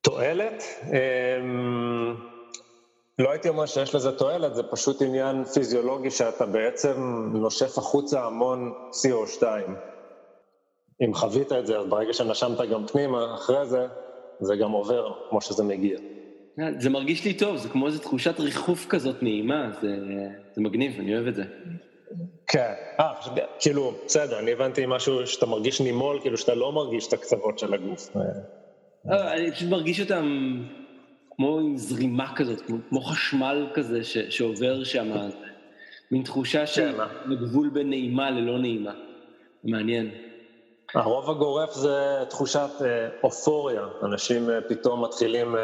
תועלת? 0.01 0.63
אמ, 0.83 2.15
לא 3.19 3.31
הייתי 3.31 3.49
אומר 3.49 3.65
שיש 3.65 3.95
לזה 3.95 4.11
תועלת, 4.11 4.55
זה 4.55 4.63
פשוט 4.63 5.01
עניין 5.01 5.43
פיזיולוגי 5.43 6.11
שאתה 6.11 6.45
בעצם 6.45 7.29
נושף 7.33 7.77
החוצה 7.77 8.25
המון 8.25 8.73
CO2. 8.91 9.43
אם 11.05 11.13
חווית 11.13 11.51
את 11.51 11.67
זה, 11.67 11.77
אז 11.77 11.85
ברגע 11.85 12.13
שנשמת 12.13 12.69
גם 12.69 12.87
פנימה, 12.87 13.35
אחרי 13.35 13.65
זה, 13.65 13.87
זה 14.39 14.55
גם 14.55 14.71
עובר 14.71 15.11
כמו 15.29 15.41
שזה 15.41 15.63
מגיע. 15.63 15.97
זה 16.79 16.89
מרגיש 16.89 17.25
לי 17.25 17.33
טוב, 17.33 17.57
זה 17.57 17.69
כמו 17.69 17.87
איזו 17.87 17.99
תחושת 17.99 18.39
ריחוף 18.39 18.85
כזאת 18.89 19.23
נעימה, 19.23 19.69
זה, 19.81 19.87
זה 20.55 20.61
מגניב, 20.61 20.99
אני 20.99 21.15
אוהב 21.15 21.27
את 21.27 21.35
זה. 21.35 21.43
כן, 22.47 22.73
אה, 22.99 23.13
כאילו, 23.59 23.93
בסדר, 24.05 24.39
אני 24.39 24.51
הבנתי 24.51 24.83
משהו 24.87 25.27
שאתה 25.27 25.45
מרגיש 25.45 25.81
נימול, 25.81 26.19
כאילו 26.21 26.37
שאתה 26.37 26.55
לא 26.55 26.71
מרגיש 26.71 27.07
את 27.07 27.13
הקצוות 27.13 27.59
של 27.59 27.73
הגוף. 27.73 28.09
אה, 29.11 29.33
אני 29.33 29.51
פשוט 29.51 29.69
מרגיש 29.69 30.01
אותם 30.01 30.25
כמו 31.37 31.59
עם 31.59 31.77
זרימה 31.77 32.35
כזאת, 32.35 32.61
כמו, 32.61 32.77
כמו 32.89 33.01
חשמל 33.01 33.67
כזה 33.73 34.03
ש, 34.03 34.17
שעובר 34.17 34.83
שם, 34.83 35.07
מין 36.11 36.23
תחושה 36.23 36.67
של 36.67 36.97
כן, 36.97 37.35
גבול 37.35 37.69
בין 37.69 37.89
נעימה 37.89 38.31
ללא 38.31 38.59
נעימה. 38.59 38.93
מעניין. 39.63 40.11
הרוב 40.95 41.29
הגורף 41.29 41.73
זה 41.73 42.23
תחושת 42.29 42.69
אה, 42.81 43.09
אופוריה, 43.23 43.81
אנשים 44.03 44.49
אה, 44.49 44.61
פתאום 44.61 45.03
מתחילים 45.03 45.55
אה, 45.55 45.61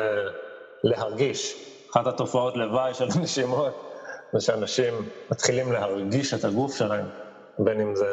להרגיש. 0.84 1.70
אחת 1.92 2.08
התופעות 2.08 2.58
לוואי 2.58 2.94
של 2.94 3.06
הנשימות 3.16 3.74
זה 4.34 4.42
שאנשים 4.42 4.94
מתחילים 5.32 5.72
להרגיש 5.72 6.34
את 6.34 6.44
הגוף 6.46 6.78
שלהם, 6.78 7.06
בין 7.60 7.82
אם 7.82 7.96
זה 7.96 8.08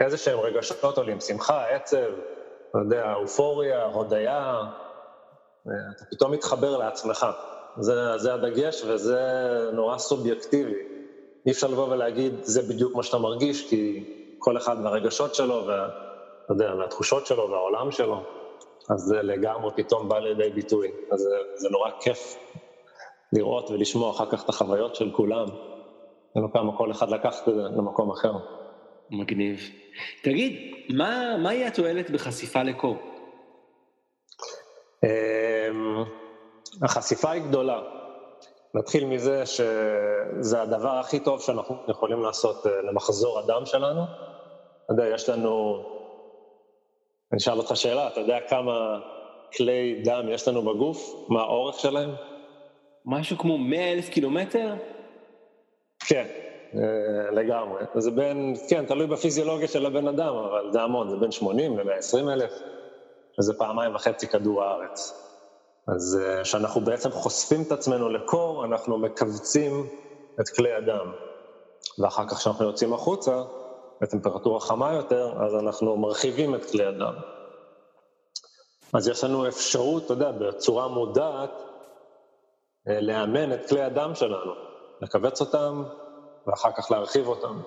איזה 0.00 0.16
שהם 0.16 0.38
רגשות 0.38 0.98
עולים, 0.98 1.20
שמחה, 1.20 1.64
עצב, 1.68 1.96
אתה 2.70 2.78
יודע, 2.78 3.14
אופוריה, 3.14 3.84
הודיה, 3.84 4.62
אתה 5.66 6.04
פתאום 6.10 6.32
מתחבר 6.32 6.76
לעצמך. 6.76 7.26
זה, 7.78 8.18
זה 8.18 8.34
הדגש 8.34 8.84
וזה 8.84 9.20
נורא 9.72 9.98
סובייקטיבי. 9.98 10.74
אי 11.46 11.52
אפשר 11.52 11.66
לבוא 11.66 11.88
ולהגיד, 11.88 12.34
זה 12.42 12.62
בדיוק 12.62 12.94
מה 12.94 13.02
שאתה 13.02 13.18
מרגיש, 13.18 13.70
כי 13.70 14.04
כל 14.38 14.56
אחד 14.56 14.76
והרגשות 14.84 15.34
שלו, 15.34 15.66
וה, 15.66 15.88
אתה 16.44 16.52
יודע, 16.52 16.74
והתחושות 16.74 17.26
שלו 17.26 17.50
והעולם 17.50 17.90
שלו, 17.90 18.22
אז 18.90 19.00
זה 19.00 19.22
לגמרי 19.22 19.70
פתאום 19.76 20.08
בא 20.08 20.18
לידי 20.18 20.50
ביטוי. 20.50 20.88
אז 21.12 21.20
זה, 21.20 21.36
זה 21.54 21.68
נורא 21.70 21.90
כיף 22.00 22.36
לראות 23.32 23.70
ולשמוע 23.70 24.10
אחר 24.10 24.30
כך 24.30 24.44
את 24.44 24.48
החוויות 24.48 24.94
של 24.94 25.10
כולם. 25.10 25.46
לו 26.36 26.52
כמה 26.52 26.76
כל 26.76 26.90
אחד 26.90 27.10
לקח 27.10 27.40
את 27.40 27.54
זה 27.54 27.62
למקום 27.62 28.10
אחר. 28.10 28.32
מגניב. 29.10 29.60
תגיד, 30.22 30.74
מה, 30.90 31.36
מהי 31.36 31.64
התועלת 31.64 32.10
בחשיפה 32.10 32.62
לקור? 32.62 33.13
אמ, 35.04 36.04
החשיפה 36.82 37.30
היא 37.30 37.42
גדולה. 37.42 37.80
נתחיל 38.74 39.06
מזה 39.06 39.46
שזה 39.46 40.62
הדבר 40.62 40.98
הכי 40.98 41.20
טוב 41.20 41.40
שאנחנו 41.42 41.76
יכולים 41.88 42.22
לעשות 42.22 42.66
אה, 42.66 42.82
למחזור 42.82 43.38
הדם 43.38 43.62
שלנו. 43.64 44.02
אתה 44.84 44.92
יודע, 44.92 45.06
יש 45.06 45.28
לנו, 45.28 45.82
אני 47.32 47.38
אשאל 47.38 47.58
אותך 47.58 47.76
שאלה, 47.76 48.08
אתה 48.08 48.20
יודע 48.20 48.38
כמה 48.48 49.00
כלי 49.56 50.02
דם 50.04 50.28
יש 50.28 50.48
לנו 50.48 50.62
בגוף? 50.62 51.26
מה 51.28 51.40
האורך 51.40 51.78
שלהם? 51.78 52.10
משהו 53.04 53.38
כמו 53.38 53.58
100 53.58 53.92
אלף 53.92 54.08
קילומטר? 54.08 54.74
כן, 56.06 56.26
אה, 56.74 57.30
לגמרי. 57.30 57.82
זה 57.94 58.10
בין, 58.10 58.54
כן, 58.68 58.86
תלוי 58.86 59.06
בפיזיולוגיה 59.06 59.68
של 59.68 59.86
הבן 59.86 60.08
אדם, 60.08 60.34
אבל 60.34 60.72
זה 60.72 60.82
המון, 60.82 61.10
זה 61.10 61.16
בין 61.16 61.30
80 61.30 61.78
ל-120 61.78 62.32
אלף. 62.32 62.52
וזה 63.38 63.54
פעמיים 63.58 63.94
וחצי 63.94 64.28
כדור 64.28 64.62
הארץ. 64.62 65.20
אז 65.88 66.18
אה, 66.22 66.42
כשאנחנו 66.42 66.80
בעצם 66.80 67.10
חושפים 67.10 67.62
את 67.62 67.72
עצמנו 67.72 68.08
לקור, 68.08 68.64
אנחנו 68.64 68.98
מכווצים 68.98 69.88
את 70.40 70.48
כלי 70.48 70.72
הדם. 70.72 71.12
ואחר 71.98 72.28
כך 72.28 72.36
כשאנחנו 72.36 72.64
יוצאים 72.64 72.92
החוצה, 72.92 73.42
בטמפרטורה 74.00 74.60
חמה 74.60 74.92
יותר, 74.92 75.32
אז 75.46 75.54
אנחנו 75.54 75.96
מרחיבים 75.96 76.54
את 76.54 76.70
כלי 76.70 76.84
הדם. 76.84 77.14
אז 78.94 79.08
יש 79.08 79.24
לנו 79.24 79.48
אפשרות, 79.48 80.04
אתה 80.04 80.12
יודע, 80.12 80.32
בצורה 80.32 80.88
מודעת, 80.88 81.62
אה, 82.88 83.00
לאמן 83.00 83.52
את 83.52 83.68
כלי 83.68 83.82
הדם 83.82 84.14
שלנו, 84.14 84.52
לכווץ 85.02 85.40
אותם 85.40 85.84
ואחר 86.46 86.72
כך 86.72 86.90
להרחיב 86.90 87.28
אותם. 87.28 87.60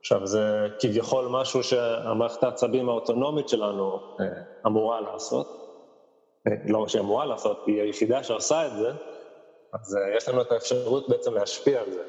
עכשיו, 0.00 0.26
זה 0.26 0.68
כביכול 0.80 1.26
משהו 1.30 1.62
שהמערכת 1.62 2.42
העצבים 2.42 2.88
האוטונומית 2.88 3.48
שלנו 3.48 4.00
אה, 4.20 4.26
אמורה 4.66 5.00
לעשות. 5.00 5.46
אה, 6.46 6.52
לא 6.66 6.88
שהיא 6.88 7.02
אמורה 7.02 7.26
לעשות, 7.26 7.64
היא 7.66 7.82
היחידה 7.82 8.22
שעושה 8.22 8.66
את 8.66 8.72
זה, 8.72 8.90
אז 9.72 9.96
אה, 9.96 10.16
יש 10.16 10.28
לנו 10.28 10.42
את 10.42 10.52
האפשרות 10.52 11.08
בעצם 11.08 11.34
להשפיע 11.34 11.80
על 11.80 11.90
זה. 11.90 12.02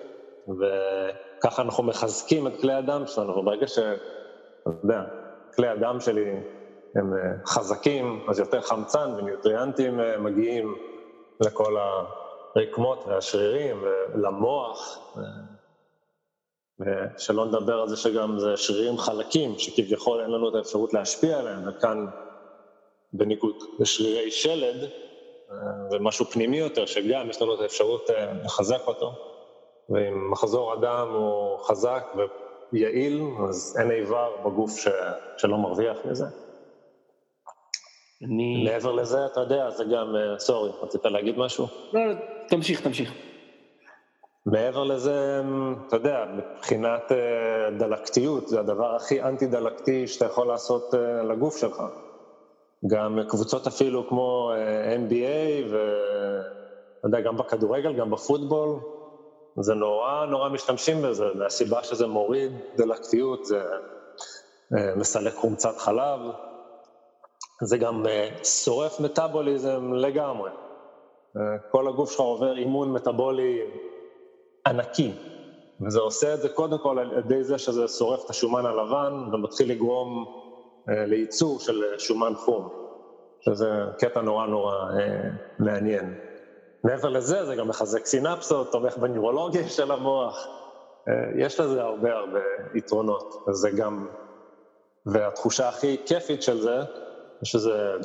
וככה 0.48 1.62
אנחנו 1.62 1.84
מחזקים 1.84 2.48
את 2.48 2.54
כלי 2.62 2.74
הדם 2.74 3.04
שלנו, 3.08 3.38
וברגע 3.38 3.68
ש... 3.68 3.80
אתה 3.80 4.70
יודע, 4.84 5.04
כלי 5.56 5.68
הדם 5.68 5.98
שלי 6.00 6.40
הם 6.96 7.14
חזקים, 7.46 8.26
אז 8.30 8.40
יותר 8.40 8.62
חמצן 8.62 9.14
וניוטריאנטים 9.18 10.00
מגיעים 10.20 10.76
לכל. 11.40 11.78
הרקמות 12.56 13.04
והשרירים 13.08 13.84
ולמוח, 14.14 15.00
ושלא 16.80 17.46
נדבר 17.46 17.82
על 17.82 17.90
זה 17.90 17.98
שגם 17.98 18.40
זה 18.40 18.58
שרירים 18.58 18.98
חלקים, 18.98 19.60
שכביכול 19.60 20.22
אין 20.22 20.30
לנו 20.32 20.50
את 20.50 20.56
האפשרות 20.56 20.94
להשפיע 20.94 21.40
עליהם, 21.40 21.60
וכאן 21.68 22.06
בניגוד 23.14 23.56
לשרירי 23.80 24.32
שלד, 24.32 24.90
זה 25.90 26.00
משהו 26.00 26.26
פנימי 26.26 26.58
יותר, 26.58 26.86
שגם 26.86 27.30
יש 27.30 27.42
לנו 27.42 27.56
את 27.56 27.60
האפשרות 27.60 28.10
לחזק 28.46 28.82
אותו, 28.88 29.14
ואם 29.90 30.32
מחזור 30.32 30.74
הדם 30.74 31.08
הוא 31.14 31.58
חזק 31.58 32.04
ויעיל, 32.74 33.22
אז 33.50 33.78
אין 33.80 33.92
איבר 33.92 34.32
בגוף 34.46 34.80
ש... 34.80 34.88
שלא 35.38 35.58
מרוויח 35.58 35.98
מזה. 36.06 36.26
אני... 38.24 38.64
מעבר 38.64 38.92
לזה, 38.92 39.26
אתה 39.26 39.40
יודע, 39.40 39.70
זה 39.70 39.84
גם, 39.84 40.16
אה, 40.16 40.40
סורי, 40.40 40.72
רצית 40.82 41.06
להגיד 41.06 41.38
משהו? 41.38 41.68
לא, 41.94 42.08
לא, 42.08 42.14
תמשיך, 42.48 42.82
תמשיך. 42.82 43.31
מעבר 44.46 44.84
לזה, 44.84 45.42
אתה 45.88 45.96
יודע, 45.96 46.26
מבחינת 46.38 47.12
אה, 47.12 47.78
דלקתיות, 47.78 48.48
זה 48.48 48.60
הדבר 48.60 48.96
הכי 48.96 49.22
אנטי-דלקתי 49.22 50.08
שאתה 50.08 50.26
יכול 50.26 50.48
לעשות 50.48 50.96
אה, 50.96 51.24
לגוף 51.24 51.58
שלך. 51.58 51.84
גם 52.88 53.20
קבוצות 53.28 53.68
אפילו 53.68 54.08
כמו 54.10 54.52
NBA, 55.10 55.72
ואתה 55.72 57.08
יודע, 57.08 57.22
גם 57.22 57.38
בכדורגל, 57.38 57.94
גם 57.94 58.12
בפוטבול, 58.12 58.80
זה 59.60 59.74
נורא 59.74 60.26
נורא 60.26 60.50
משתמשים 60.50 61.02
בזה, 61.02 61.26
מהסיבה 61.36 61.84
שזה 61.84 62.08
מוריד 62.08 62.52
דלקתיות, 62.78 63.46
זה 63.46 63.62
מסלק 64.96 65.34
חומצת 65.34 65.78
חלב, 65.78 66.20
זה 67.64 67.78
גם 67.78 68.06
שורף 68.44 69.00
מטאבוליזם 69.00 69.94
לגמרי. 69.94 70.52
כל 71.72 71.88
הגוף 71.88 72.12
שלך 72.12 72.20
עובר 72.20 72.58
אימון 72.58 72.94
מטאבולי 72.94 73.60
ענקי, 74.68 75.14
וזה 75.86 76.00
עושה 76.00 76.34
את 76.34 76.42
זה 76.42 76.50
קודם 76.50 76.78
כל 76.78 77.00
על 77.00 77.12
ידי 77.18 77.44
זה 77.44 77.58
שזה 77.58 77.88
שורף 77.88 78.26
את 78.26 78.30
השומן 78.30 78.66
הלבן 78.66 79.14
ומתחיל 79.34 79.72
לגרום 79.72 80.26
uh, 80.26 80.92
לייצור 80.92 81.60
של 81.60 81.84
שומן 81.98 82.34
חום, 82.36 82.70
שזה 83.40 83.70
קטע 84.00 84.22
נורא 84.22 84.48
נורא 84.48 84.76
uh, 84.76 84.96
מעניין. 85.60 86.14
מעבר 86.84 87.10
לזה, 87.10 87.46
זה 87.46 87.56
גם 87.56 87.68
מחזק 87.68 88.06
סינפסות, 88.06 88.72
תומך 88.72 88.98
בניורולוגיה 88.98 89.70
של 89.70 89.92
המוח, 89.92 90.48
יש 91.36 91.60
לזה 91.60 91.82
הרבה 91.82 92.14
הרבה 92.14 92.40
יתרונות, 92.76 93.44
וזה 93.48 93.70
גם, 93.72 94.08
והתחושה 95.06 95.70
הכי 95.70 95.98
כיפית 96.06 96.44
של 96.44 96.62
זה, 96.62 96.80
שזה, 97.44 97.98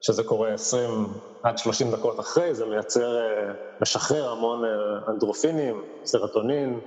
שזה 0.00 0.22
קורה 0.22 0.52
20 0.52 1.06
עד 1.42 1.58
30 1.58 1.90
דקות 1.90 2.20
אחרי, 2.20 2.54
זה 2.54 2.66
מייצר, 2.66 3.18
אה, 3.18 3.52
משחרר 3.80 4.30
המון 4.30 4.64
אה, 4.64 4.70
אנדרופינים, 5.08 5.82
סרטונין, 6.04 6.80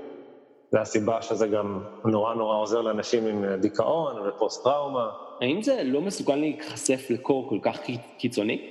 זה 0.71 0.81
הסיבה 0.81 1.21
שזה 1.21 1.47
גם 1.47 1.83
נורא 2.05 2.33
נורא 2.33 2.57
עוזר 2.57 2.81
לאנשים 2.81 3.25
עם 3.27 3.45
אה, 3.45 3.57
דיכאון 3.57 4.27
ופוסט-טראומה. 4.27 5.09
האם 5.41 5.61
זה 5.61 5.81
לא 5.83 6.01
מסוכן 6.01 6.39
להיחשף 6.39 7.09
לקור 7.09 7.49
כל 7.49 7.59
כך 7.61 7.79
קיצוני? 8.17 8.69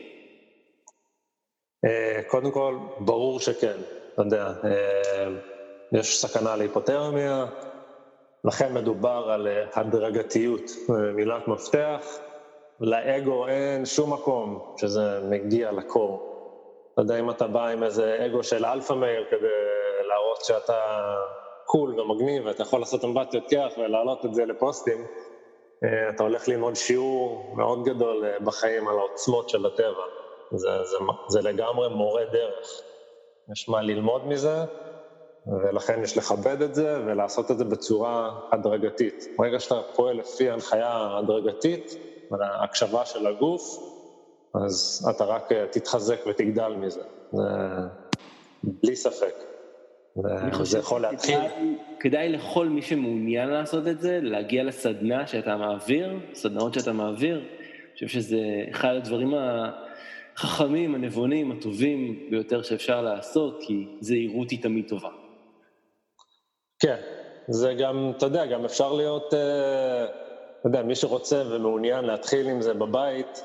קודם 2.30 2.50
כל, 2.50 2.78
ברור 3.00 3.40
שכן, 3.40 3.76
אתה 4.14 4.22
יודע, 4.22 4.52
יש 5.92 6.20
סכנה 6.20 6.56
להיפותרמיה, 6.56 7.46
לכן 8.44 8.74
מדובר 8.74 9.30
על 9.30 9.48
הדרגתיות, 9.74 10.62
מילת 11.14 11.48
מפתח, 11.48 12.18
לאגו 12.80 13.48
אין 13.48 13.86
שום 13.86 14.12
מקום 14.12 14.74
שזה 14.76 15.20
מגיע 15.30 15.72
לקור. 15.72 16.28
לא 16.96 17.02
יודע 17.02 17.18
אם 17.18 17.30
אתה 17.30 17.46
בא 17.46 17.66
עם 17.66 17.82
איזה 17.82 18.26
אגו 18.26 18.42
של 18.42 18.64
אלפא 18.64 18.92
מייל 18.92 19.24
כדי 19.30 19.48
להראות 20.08 20.44
שאתה 20.44 21.14
cool 21.64 22.00
ומגניב 22.00 22.46
ואתה 22.46 22.62
יכול 22.62 22.80
לעשות 22.80 23.04
אמבטיות 23.04 23.48
קרח 23.48 23.72
ולהעלות 23.78 24.24
את 24.24 24.34
זה 24.34 24.44
לפוסטים, 24.44 25.06
אה, 25.84 26.08
אתה 26.08 26.22
הולך 26.22 26.48
ללמוד 26.48 26.74
שיעור 26.74 27.52
מאוד 27.56 27.84
גדול 27.84 28.24
אה, 28.24 28.40
בחיים 28.40 28.88
על 28.88 28.98
העוצמות 28.98 29.48
של 29.48 29.66
הטבע. 29.66 30.04
זה, 30.50 30.68
זה, 30.84 30.96
זה 31.28 31.42
לגמרי 31.42 31.88
מורה 31.88 32.24
דרך. 32.32 32.80
יש 33.52 33.68
מה 33.68 33.82
ללמוד 33.82 34.26
מזה, 34.26 34.64
ולכן 35.46 36.02
יש 36.02 36.18
לכבד 36.18 36.62
את 36.62 36.74
זה 36.74 36.98
ולעשות 37.06 37.50
את 37.50 37.58
זה 37.58 37.64
בצורה 37.64 38.40
הדרגתית. 38.52 39.26
ברגע 39.38 39.60
שאתה 39.60 39.80
פועל 39.94 40.16
לפי 40.16 40.50
הנחיה 40.50 41.18
הדרגתית, 41.18 41.96
ההקשבה 42.40 43.04
של 43.04 43.26
הגוף, 43.26 43.92
אז 44.54 45.08
אתה 45.10 45.24
רק 45.24 45.52
אה, 45.52 45.66
תתחזק 45.70 46.26
ותגדל 46.26 46.68
מזה, 46.68 47.02
זה 47.32 47.42
בלי 48.62 48.96
ספק. 48.96 49.34
וזה 50.60 50.78
יכול 50.78 51.00
להתחיל. 51.00 51.38
כדאי, 51.38 51.76
כדאי 52.00 52.28
לכל 52.28 52.68
מי 52.68 52.82
שמעוניין 52.82 53.48
לעשות 53.48 53.88
את 53.88 54.00
זה, 54.00 54.18
להגיע 54.22 54.64
לסדנה 54.64 55.26
שאתה 55.26 55.56
מעביר, 55.56 56.18
סדנאות 56.34 56.74
שאתה 56.74 56.92
מעביר. 56.92 57.36
אני 57.36 57.94
חושב 57.94 58.08
שזה 58.08 58.40
אחד 58.70 58.94
הדברים 58.94 59.34
החכמים, 60.36 60.94
הנבונים, 60.94 61.52
הטובים 61.52 62.26
ביותר 62.30 62.62
שאפשר 62.62 63.02
לעשות, 63.02 63.60
כי 63.66 63.86
זהירות 64.00 64.50
היא 64.50 64.62
תמיד 64.62 64.88
טובה. 64.88 65.08
כן, 66.78 66.96
זה 67.48 67.74
גם, 67.78 68.12
אתה 68.16 68.26
יודע, 68.26 68.46
גם 68.46 68.64
אפשר 68.64 68.92
להיות... 68.92 69.32
Uh... 69.32 69.36
אתה 70.62 70.68
יודע, 70.68 70.82
מי 70.82 70.94
שרוצה 70.94 71.42
ומעוניין 71.50 72.04
להתחיל 72.04 72.48
עם 72.48 72.60
זה 72.60 72.74
בבית, 72.74 73.44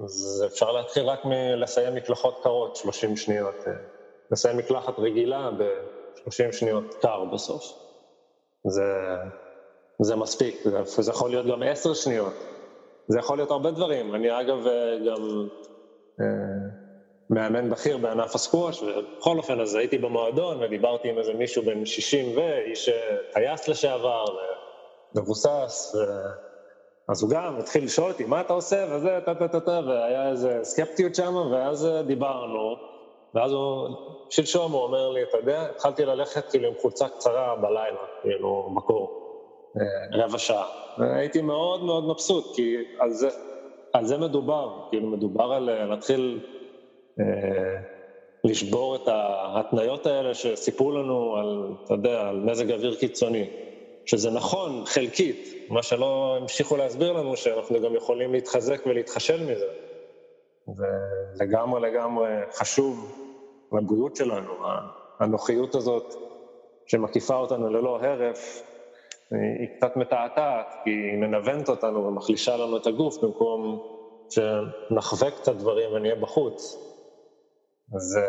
אז 0.00 0.44
אפשר 0.46 0.72
להתחיל 0.72 1.04
רק 1.04 1.24
מלסיים 1.24 1.94
מקלחות 1.94 2.40
קרות, 2.42 2.76
30 2.76 3.16
שניות. 3.16 3.54
אה, 3.66 3.72
לסיים 4.30 4.56
מקלחת 4.56 4.98
רגילה 4.98 5.50
ב-30 5.58 6.52
שניות 6.52 6.94
קר 6.94 7.24
בסוף. 7.24 7.64
זה, 8.64 8.82
זה 10.00 10.16
מספיק, 10.16 10.56
זה, 10.64 11.02
זה 11.02 11.10
יכול 11.10 11.30
להיות 11.30 11.46
גם 11.46 11.62
10 11.62 11.94
שניות. 11.94 12.32
זה 13.08 13.18
יכול 13.18 13.38
להיות 13.38 13.50
הרבה 13.50 13.70
דברים. 13.70 14.14
אני 14.14 14.40
אגב 14.40 14.66
אה, 14.66 14.98
גם 15.06 15.48
אה, 16.20 16.26
מאמן 17.30 17.70
בכיר 17.70 17.98
בענף 17.98 18.34
הסקווש, 18.34 18.82
ובכל 18.82 19.38
אופן 19.38 19.60
אז 19.60 19.74
הייתי 19.74 19.98
במועדון 19.98 20.62
ודיברתי 20.62 21.08
עם 21.08 21.18
איזה 21.18 21.34
מישהו 21.34 21.62
בן 21.62 21.86
60 21.86 22.36
ואיש 22.36 22.88
אה, 22.88 23.16
טייס 23.32 23.68
לשעבר, 23.68 24.24
מבוסס, 25.14 25.96
אז 27.08 27.22
הוא 27.22 27.30
גם 27.30 27.56
התחיל 27.58 27.84
לשאול 27.84 28.10
אותי, 28.10 28.24
מה 28.24 28.40
אתה 28.40 28.52
עושה, 28.52 28.86
וזה, 28.90 29.18
טה-טה-טה, 29.24 29.80
והיה 29.86 30.30
איזה 30.30 30.58
סקפטיות 30.62 31.14
שם, 31.14 31.34
ואז 31.52 31.88
דיברנו, 32.06 32.76
ואז 33.34 33.52
הוא, 33.52 33.88
שלשום 34.30 34.72
הוא 34.72 34.82
אומר 34.82 35.10
לי, 35.10 35.22
אתה 35.22 35.36
יודע, 35.36 35.62
התחלתי 35.62 36.04
ללכת 36.04 36.50
כאילו 36.50 36.68
עם 36.68 36.74
חולצה 36.80 37.08
קצרה 37.08 37.56
בלילה, 37.56 38.00
כאילו, 38.22 38.74
בקור, 38.76 39.20
אה, 39.76 40.24
רבע 40.24 40.38
שעה. 40.38 40.66
והייתי 40.98 41.40
מאוד 41.42 41.84
מאוד 41.84 42.04
מבסוט, 42.04 42.56
כי 42.56 42.76
על 42.98 43.10
זה, 43.10 43.28
על 43.92 44.04
זה 44.04 44.18
מדובר, 44.18 44.78
כאילו, 44.90 45.08
מדובר 45.08 45.52
על 45.52 45.70
אה, 45.70 45.86
להתחיל 45.86 46.40
אה, 47.20 47.24
לשבור 48.44 48.96
את 48.96 49.08
ההתניות 49.08 50.06
האלה 50.06 50.34
שסיפרו 50.34 50.92
לנו 50.92 51.36
על, 51.36 51.72
אתה 51.84 51.94
יודע, 51.94 52.20
על 52.20 52.36
מזג 52.36 52.72
אוויר 52.72 52.94
קיצוני. 52.94 53.50
שזה 54.06 54.30
נכון 54.30 54.84
חלקית, 54.86 55.54
מה 55.70 55.82
שלא 55.82 56.36
המשיכו 56.40 56.76
להסביר 56.76 57.12
לנו, 57.12 57.36
שאנחנו 57.36 57.80
גם 57.80 57.94
יכולים 57.94 58.32
להתחזק 58.32 58.86
ולהתחשל 58.86 59.42
מזה. 59.42 59.66
ולגמרי 60.68 61.80
לגמרי 61.80 62.28
חשוב 62.52 63.18
לבריאות 63.72 64.16
שלנו, 64.16 64.52
הנוחיות 65.20 65.74
הזאת 65.74 66.14
שמקיפה 66.86 67.34
אותנו 67.34 67.70
ללא 67.70 67.98
הרף, 68.02 68.62
היא 69.30 69.68
קצת 69.76 69.96
מתעתעת, 69.96 70.66
כי 70.84 70.90
היא 70.90 71.18
מנוונת 71.18 71.68
אותנו 71.68 72.06
ומחלישה 72.06 72.56
לנו 72.56 72.76
את 72.76 72.86
הגוף 72.86 73.16
במקום 73.22 73.82
שנחווה 74.30 75.30
קצת 75.30 75.54
דברים 75.56 75.92
ונהיה 75.92 76.14
בחוץ. 76.14 76.78
זה 77.96 78.26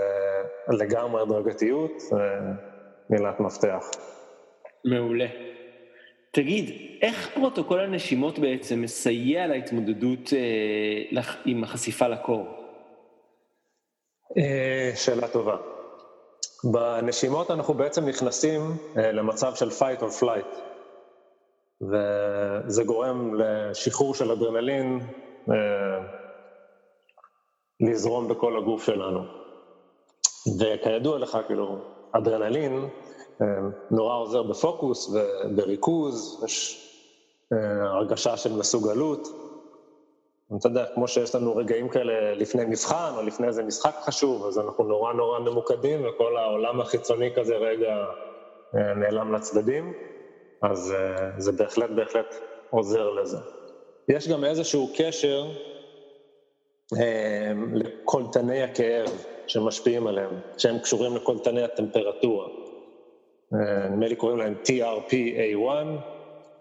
לגמרי 0.80 1.22
הדרגתיות, 1.22 1.92
מילת 3.10 3.40
מפתח. 3.40 3.86
מעולה. 4.86 5.55
תגיד, 6.36 6.70
איך 7.02 7.30
פרוטוקול 7.34 7.80
הנשימות 7.80 8.40
בעצם 8.40 8.82
מסייע 8.82 9.48
להתמודדות 9.48 10.34
אה, 10.34 11.22
עם 11.46 11.64
החשיפה 11.64 12.08
לקור? 12.08 12.46
אה, 14.38 14.92
שאלה 14.96 15.28
טובה. 15.28 15.58
בנשימות 16.64 17.52
אנחנו 17.52 17.74
בעצם 17.74 18.06
נכנסים 18.06 18.62
אה, 18.98 19.12
למצב 19.12 19.56
של 19.56 19.70
fight 19.70 20.02
or 20.02 20.24
flight, 20.24 20.58
וזה 21.82 22.84
גורם 22.84 23.36
לשחרור 23.36 24.16
של 24.16 24.32
אדרנלין 24.32 25.00
אה, 25.52 25.56
לזרום 27.80 28.28
בכל 28.28 28.58
הגוף 28.58 28.86
שלנו. 28.86 29.24
וכידוע 30.60 31.20
לך, 31.20 31.38
כאילו, 31.48 31.78
אדרנלין 32.12 32.90
נורא 33.92 34.16
עוזר 34.16 34.44
בפוקוס 34.44 35.10
ובריכוז, 35.14 36.44
יש 36.46 36.82
אה, 37.54 37.58
הרגשה 37.84 38.38
של 38.38 38.54
מסוגלות, 38.54 39.28
אתה 40.60 40.68
יודע, 40.68 40.86
כמו 40.94 41.08
שיש 41.08 41.36
לנו 41.36 41.56
רגעים 41.56 41.90
כאלה 41.90 42.36
לפני 42.36 42.66
מבחן 42.66 43.14
או 43.18 43.24
לפני 43.24 43.48
איזה 43.48 43.64
משחק 43.64 43.96
חשוב, 44.02 44.46
אז 44.46 44.60
אנחנו 44.60 44.84
נורא 44.84 45.14
נורא 45.14 45.40
ממוקדים 45.40 46.06
וכל 46.08 46.38
העולם 46.38 46.82
החיצוני 46.82 47.30
כזה 47.36 47.56
רגע 47.56 48.06
אה, 48.76 48.94
נעלם 48.94 49.36
לצדדים, 49.36 49.94
אז 50.62 50.92
אה, 50.92 51.30
זה 51.38 51.52
בהחלט 51.52 51.90
בהחלט 51.90 52.36
עוזר 52.70 53.10
לזה. 53.10 53.38
יש 54.10 54.28
גם 54.28 54.44
איזשהו 54.44 54.90
קשר 54.98 55.46
אה, 56.98 57.52
לקולטני 57.74 58.64
הכאב 58.64 59.10
שמשפיעים 59.48 60.08
עליהם, 60.08 60.40
שהם 60.58 60.80
קשורים 60.80 61.16
לקולטני 61.16 61.64
הטמפרטורה. 61.64 62.48
נדמה 63.90 64.08
לי 64.08 64.16
קוראים 64.16 64.38
להם 64.38 64.56
TRPA1, 64.64 65.70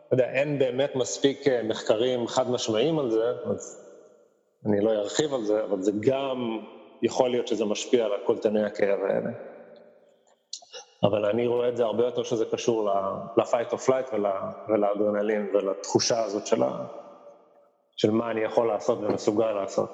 אתה 0.07 0.15
יודע, 0.15 0.31
אין 0.31 0.59
באמת 0.59 0.97
מספיק 0.97 1.45
מחקרים 1.65 2.27
חד 2.27 2.51
משמעיים 2.51 2.99
על 2.99 3.11
זה, 3.11 3.33
אז 3.51 3.85
אני 4.67 4.81
לא 4.81 4.91
ארחיב 4.91 5.35
על 5.35 5.45
זה, 5.45 5.65
אבל 5.65 5.83
זה 5.83 5.93
גם 6.01 6.59
יכול 7.03 7.31
להיות 7.31 7.49
שזה 7.49 7.65
משפיע 7.65 8.05
על 8.05 8.13
הקולטני 8.15 8.65
הכאב 8.65 8.99
האלה. 9.09 9.31
אבל 11.03 11.25
אני 11.25 11.47
רואה 11.47 11.69
את 11.69 11.77
זה 11.77 11.85
הרבה 11.85 12.05
יותר 12.05 12.23
שזה 12.23 12.45
קשור 12.45 12.91
ל-fight 13.37 13.73
or 13.73 13.89
flight 13.89 14.15
ולאדרנלין 14.69 15.51
ולתחושה 15.55 16.25
הזאת 16.25 16.47
של, 16.47 16.63
של 17.97 18.11
מה 18.11 18.31
אני 18.31 18.41
יכול 18.41 18.69
לעשות 18.69 18.99
ומסוגל 18.99 19.53
לעשות. 19.53 19.91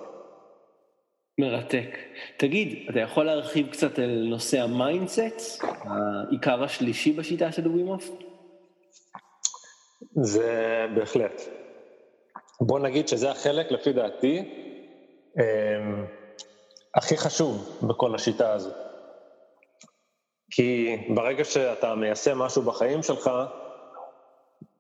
מרתק. 1.41 1.99
תגיד, 2.37 2.87
אתה 2.91 3.01
יכול 3.01 3.25
להרחיב 3.25 3.71
קצת 3.71 3.99
על 3.99 4.27
נושא 4.31 4.61
ה 4.61 4.72
mindset, 4.72 5.65
העיקר 5.65 6.65
השלישי 6.65 7.13
בשיטה 7.13 7.53
של 7.53 7.69
ווים 7.69 7.90
הוף? 7.90 8.11
זה 10.23 10.87
בהחלט. 10.95 11.43
בוא 12.61 12.79
נגיד 12.79 13.09
שזה 13.09 13.31
החלק, 13.31 13.73
לפי 13.73 13.93
דעתי, 13.93 14.45
אמ, 15.39 16.07
הכי 16.95 17.17
חשוב 17.17 17.81
בכל 17.83 18.15
השיטה 18.15 18.53
הזאת. 18.53 18.75
כי 20.51 20.97
ברגע 21.15 21.45
שאתה 21.45 21.95
מיישם 21.95 22.39
משהו 22.39 22.63
בחיים 22.63 23.03
שלך, 23.03 23.31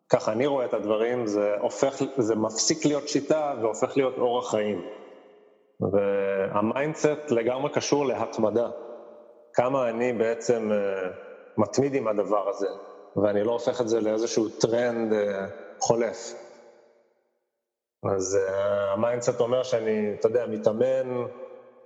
ככה 0.08 0.32
אני 0.32 0.46
רואה 0.46 0.64
את 0.64 0.74
הדברים, 0.74 1.26
זה 1.26 1.54
הופך, 1.60 2.02
זה 2.18 2.34
מפסיק 2.34 2.86
להיות 2.86 3.08
שיטה 3.08 3.54
והופך 3.62 3.96
להיות 3.96 4.18
אורח 4.18 4.50
חיים. 4.50 4.99
וה 5.80 6.14
mindset 6.14 7.30
לגמרי 7.30 7.70
קשור 7.70 8.06
להתמדה. 8.06 8.70
כמה 9.54 9.88
אני 9.88 10.12
בעצם 10.12 10.70
uh, 10.70 11.08
מתמיד 11.56 11.94
עם 11.94 12.08
הדבר 12.08 12.48
הזה, 12.48 12.68
ואני 13.16 13.44
לא 13.44 13.52
הופך 13.52 13.80
את 13.80 13.88
זה 13.88 14.00
לאיזשהו 14.00 14.48
טרנד 14.48 15.12
uh, 15.12 15.16
חולף. 15.80 16.34
אז 18.14 18.38
ה 18.92 18.98
mindset 18.98 19.40
אומר 19.40 19.62
שאני, 19.62 20.14
אתה 20.20 20.28
יודע, 20.28 20.46
מתאמן 20.46 21.24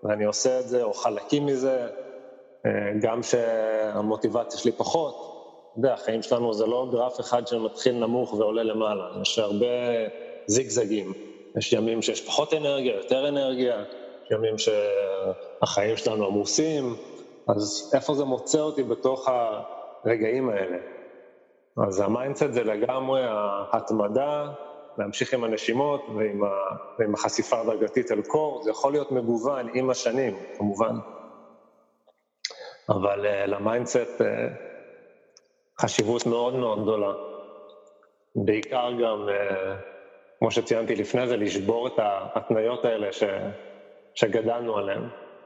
ואני 0.03 0.25
עושה 0.25 0.61
את 0.61 0.69
זה, 0.69 0.83
או 0.83 0.93
חלקים 0.93 1.47
מזה, 1.47 1.89
גם 3.01 3.23
שהמוטיבציה 3.23 4.59
שלי 4.61 4.73
פחות. 4.73 5.15
אתה 5.71 5.79
יודע, 5.79 5.95
החיים 5.95 6.23
שלנו 6.23 6.55
זה 6.55 6.67
לא 6.67 6.89
גרף 6.93 7.21
אחד 7.21 7.47
שמתחיל 7.47 7.95
נמוך 7.95 8.33
ועולה 8.33 8.63
למעלה, 8.63 9.05
יש 9.23 9.39
הרבה 9.39 9.67
זיגזגים. 10.47 11.13
יש 11.59 11.73
ימים 11.73 12.03
שיש 12.03 12.27
פחות 12.27 12.55
אנרגיה, 12.55 12.97
יותר 12.97 13.29
אנרגיה, 13.29 13.85
ימים 14.31 14.55
שהחיים 14.59 15.97
שלנו 15.97 16.27
עמוסים, 16.27 16.97
אז 17.49 17.93
איפה 17.95 18.15
זה 18.15 18.25
מוצא 18.25 18.59
אותי 18.59 18.83
בתוך 18.83 19.29
הרגעים 20.05 20.49
האלה? 20.49 20.77
אז 21.87 22.01
ה 22.01 22.07
mindset 22.07 22.53
זה 22.53 22.65
לגמרי 22.65 23.23
ההתמדה, 23.73 24.53
להמשיך 24.99 25.35
עם 25.35 25.45
הנשימות 25.45 26.05
ועם, 26.17 26.45
ה, 26.45 26.49
ועם 26.99 27.15
החשיפה 27.15 27.61
הדרגתית 27.61 28.13
אל 28.13 28.23
קור, 28.23 28.63
זה 28.63 28.71
יכול 28.71 28.93
להיות 28.93 29.13
מגוון 29.13 29.69
עם 29.75 29.91
השנים, 29.91 30.37
כמובן. 30.59 30.97
אבל 32.89 33.27
uh, 33.27 33.47
ל 33.47 33.56
mindset 33.56 34.21
uh, 34.21 34.25
חשיבות 35.83 36.27
מאוד 36.27 36.55
מאוד 36.57 36.83
גדולה. 36.83 37.13
בעיקר 38.37 38.93
גם, 38.93 39.29
uh, 39.29 39.94
כמו 40.45 40.51
שציינתי 40.51 40.95
לפני 40.95 41.29
זה, 41.29 41.37
לשבור 41.37 41.87
את 41.87 41.93
ההתניות 41.97 42.85
האלה 42.85 43.13
ש, 43.13 43.23
שגדלנו 44.15 44.77
עליהן. 44.77 45.03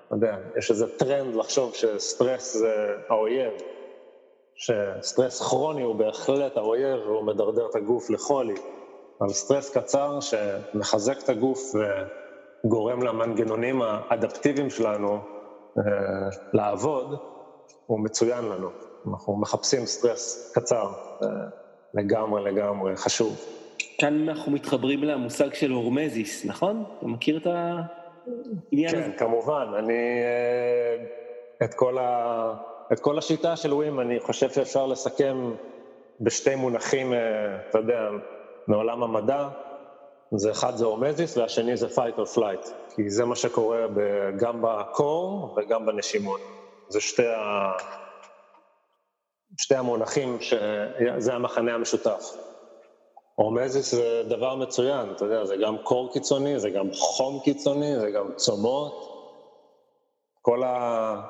אתה 0.07 0.15
יודע, 0.15 0.37
יש 0.59 0.71
איזה 0.71 0.99
טרנד 0.99 1.35
לחשוב 1.35 1.75
שסטרס 1.75 2.57
זה 2.57 2.75
האויב, 3.09 3.53
שסטרס 4.55 5.41
כרוני 5.41 5.83
הוא 5.83 5.95
בהחלט 5.95 6.57
האויב 6.57 7.01
והוא 7.07 7.25
מדרדר 7.25 7.67
את 7.71 7.77
הגוף 7.77 8.11
לחולי. 8.11 8.55
אבל 9.21 9.29
סטרס 9.29 9.77
קצר 9.77 10.19
שמחזק 10.21 11.19
את 11.25 11.29
הגוף 11.29 11.61
וגורם 12.65 13.03
למנגנונים 13.03 13.83
האדפטיביים 13.83 14.71
שלנו 14.71 15.19
אה, 15.79 15.83
לעבוד, 16.53 17.15
הוא 17.87 18.01
מצוין 18.01 18.45
לנו. 18.45 18.69
אנחנו 19.13 19.37
מחפשים 19.37 19.87
סטרס 19.87 20.53
קצר, 20.55 20.93
אה, 21.23 21.29
לגמרי 21.95 22.53
לגמרי 22.53 22.97
חשוב. 22.97 23.58
כאן 23.99 24.29
אנחנו 24.29 24.53
מתחברים 24.53 25.05
למושג 25.05 25.55
של 25.55 25.71
הורמזיס, 25.71 26.45
נכון? 26.45 26.85
אתה 26.99 27.07
מכיר 27.07 27.37
את 27.37 27.47
העניין 27.47 28.91
כן, 28.91 28.99
הזה? 28.99 29.11
כן, 29.13 29.19
כמובן. 29.19 29.67
אני, 29.79 30.23
אה, 30.23 31.05
את 31.65 31.75
כל, 31.75 31.99
ה, 31.99 32.55
את 32.93 33.01
כל 33.01 33.19
השיטה 33.19 33.57
של 33.57 33.75
ווים, 33.75 34.01
אני 34.01 34.21
חושב 34.21 34.51
שאפשר 34.51 34.87
לסכם 34.87 35.53
בשתי 36.21 36.55
מונחים, 36.55 37.13
אתה 37.71 37.79
יודע, 37.79 38.09
מעולם 38.67 39.03
המדע, 39.03 39.49
זה 40.31 40.51
אחד 40.51 40.77
זה 40.77 40.85
הורמזיס 40.85 41.37
והשני 41.37 41.77
זה 41.77 41.87
fight 41.87 42.19
or 42.19 42.37
flight, 42.37 42.69
כי 42.97 43.11
זה 43.11 43.25
מה 43.25 43.37
שקורה 43.37 43.87
גם 44.37 44.63
בקור 44.63 45.55
וגם 45.57 45.87
בנשימות. 45.87 46.41
זה 46.89 47.01
שתי, 47.01 47.27
ה... 47.27 47.73
שתי 49.59 49.75
המונחים 49.75 50.39
שזה 50.41 51.35
המחנה 51.35 51.75
המשותף. 51.75 52.37
הורמזיס 53.39 53.95
זה 53.95 54.23
דבר 54.29 54.55
מצוין, 54.55 55.11
אתה 55.17 55.25
יודע, 55.25 55.45
זה 55.45 55.57
גם 55.57 55.79
קור 55.79 56.13
קיצוני, 56.13 56.61
זה 56.61 56.71
גם 56.71 56.93
חום 56.93 57.41
קיצוני, 57.45 58.01
זה 58.01 58.11
גם 58.11 58.33
צומות. 58.37 59.19
כל, 60.43 60.63
ה... 60.63 61.21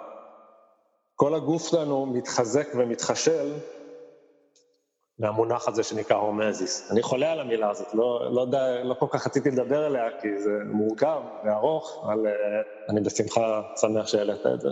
כל 1.14 1.34
הגוף 1.34 1.70
שלנו 1.70 2.06
מתחזק 2.06 2.68
ומתחשל 2.74 3.52
מהמונח 5.18 5.68
הזה 5.68 5.82
שנקרא 5.82 6.16
הומזיס. 6.16 6.90
אני 6.92 7.02
חולה 7.02 7.32
על 7.32 7.40
המילה 7.40 7.70
הזאת, 7.70 7.94
לא, 7.94 8.32
לא, 8.32 8.40
יודע, 8.40 8.84
לא 8.84 8.94
כל 8.94 9.06
כך 9.10 9.26
רציתי 9.26 9.50
לדבר 9.50 9.84
עליה, 9.84 10.20
כי 10.20 10.38
זה 10.38 10.50
מורכב 10.66 11.20
וארוך, 11.44 12.04
אבל 12.04 12.26
uh, 12.26 12.90
אני 12.90 13.00
בשמחה 13.00 13.62
שמח 13.80 14.06
שהעלית 14.06 14.46
את 14.46 14.60
זה. 14.60 14.68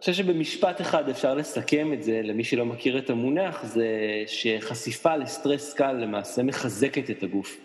חושב 0.00 0.12
שבמשפט 0.12 0.80
אחד 0.80 1.08
אפשר 1.08 1.34
לסכם 1.34 1.92
את 1.92 2.02
זה, 2.02 2.20
למי 2.24 2.44
שלא 2.44 2.64
מכיר 2.64 2.98
את 2.98 3.10
המונח, 3.10 3.64
זה 3.64 3.86
שחשיפה 4.26 5.16
לסטרס 5.16 5.74
קל 5.74 5.92
למעשה 5.92 6.42
מחזקת 6.42 7.10
את 7.10 7.22
הגוף. 7.22 7.56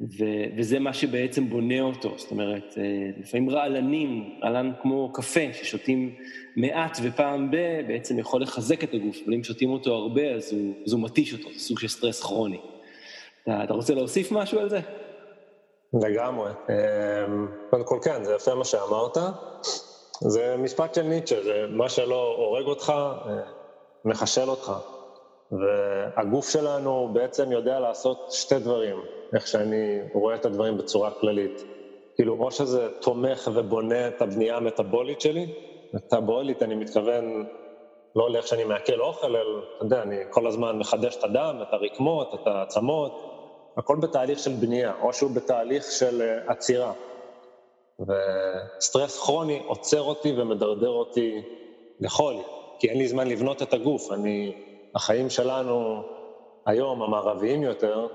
ו- 0.00 0.44
וזה 0.56 0.78
מה 0.78 0.92
שבעצם 0.92 1.48
בונה 1.48 1.80
אותו, 1.80 2.14
זאת 2.16 2.30
אומרת, 2.30 2.74
אה, 2.78 2.82
לפעמים 3.20 3.50
רעלנים, 3.50 4.38
רעלן 4.42 4.72
כמו 4.82 5.12
קפה, 5.12 5.52
ששותים 5.52 6.14
מעט 6.56 6.98
ופעם 7.02 7.50
ב, 7.50 7.56
בעצם 7.88 8.18
יכול 8.18 8.42
לחזק 8.42 8.84
את 8.84 8.94
הגוף, 8.94 9.16
אבל 9.24 9.34
אם 9.34 9.44
שותים 9.44 9.70
אותו 9.70 9.94
הרבה, 9.94 10.34
אז 10.34 10.52
הוא, 10.52 10.74
אז 10.86 10.92
הוא 10.92 11.02
מתיש 11.02 11.32
אותו, 11.32 11.48
זה 11.52 11.58
סוג 11.58 11.78
של 11.78 11.88
סטרס 11.88 12.22
כרוני. 12.22 12.60
אתה, 13.42 13.64
אתה 13.64 13.72
רוצה 13.72 13.94
להוסיף 13.94 14.32
משהו 14.32 14.60
על 14.60 14.68
זה? 14.68 14.80
לגמרי. 16.02 16.50
אמ, 16.50 17.46
קודם 17.70 17.84
כל 17.84 17.98
כן, 18.02 18.24
זה 18.24 18.34
יפה 18.34 18.54
מה 18.54 18.64
שאמרת. 18.64 19.16
זה 20.20 20.56
משפט 20.58 20.94
של 20.94 21.02
ניטשה, 21.02 21.42
זה 21.42 21.66
מה 21.70 21.88
שלא 21.88 22.34
הורג 22.38 22.66
אותך, 22.66 22.92
אה, 23.26 23.40
מחשל 24.04 24.48
אותך. 24.50 24.72
והגוף 25.52 26.50
שלנו 26.50 27.10
בעצם 27.12 27.52
יודע 27.52 27.80
לעשות 27.80 28.26
שתי 28.32 28.58
דברים. 28.58 28.96
איך 29.34 29.46
שאני 29.46 29.98
רואה 30.14 30.34
את 30.34 30.44
הדברים 30.44 30.78
בצורה 30.78 31.10
כללית. 31.10 31.64
כאילו, 32.14 32.36
או 32.40 32.50
שזה 32.50 32.88
תומך 33.00 33.50
ובונה 33.54 34.08
את 34.08 34.22
הבנייה 34.22 34.56
המטבולית 34.56 35.20
שלי, 35.20 35.54
מטבולית 35.94 36.62
אני 36.62 36.74
מתכוון 36.74 37.46
לא 38.16 38.30
לאיך 38.30 38.46
שאני 38.46 38.64
מעכל 38.64 39.00
אוכל, 39.00 39.36
אלא, 39.36 39.60
אתה 39.76 39.84
יודע, 39.84 40.02
אני 40.02 40.16
כל 40.30 40.46
הזמן 40.46 40.78
מחדש 40.78 41.16
את 41.16 41.24
הדם, 41.24 41.58
את 41.62 41.72
הרקמות, 41.72 42.34
את 42.34 42.46
העצמות, 42.46 43.32
הכל 43.76 43.96
בתהליך 43.96 44.38
של 44.38 44.52
בנייה, 44.60 44.92
או 45.02 45.12
שהוא 45.12 45.30
בתהליך 45.30 45.84
של 45.84 46.22
אה, 46.22 46.52
עצירה. 46.52 46.92
וסטרס 48.00 49.18
כרוני 49.18 49.62
עוצר 49.66 50.02
אותי 50.02 50.32
ומדרדר 50.36 50.88
אותי 50.88 51.42
לחולי, 52.00 52.42
כי 52.78 52.88
אין 52.88 52.98
לי 52.98 53.08
זמן 53.08 53.28
לבנות 53.28 53.62
את 53.62 53.74
הגוף. 53.74 54.12
אני, 54.12 54.54
החיים 54.94 55.30
שלנו 55.30 56.02
היום, 56.66 57.02
המערביים 57.02 57.62
יותר, 57.62 58.06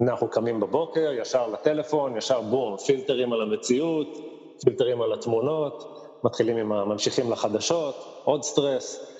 אנחנו 0.00 0.28
קמים 0.28 0.60
בבוקר, 0.60 1.12
ישר 1.12 1.46
לטלפון, 1.46 2.16
ישר 2.16 2.40
בום, 2.40 2.76
פילטרים 2.76 3.32
על 3.32 3.42
המציאות, 3.42 4.18
פילטרים 4.64 5.02
על 5.02 5.12
התמונות, 5.12 6.04
מתחילים 6.24 6.56
עם, 6.56 6.68
ממשיכים 6.68 7.30
לחדשות, 7.30 8.22
עוד 8.24 8.42
סטרס. 8.42 9.14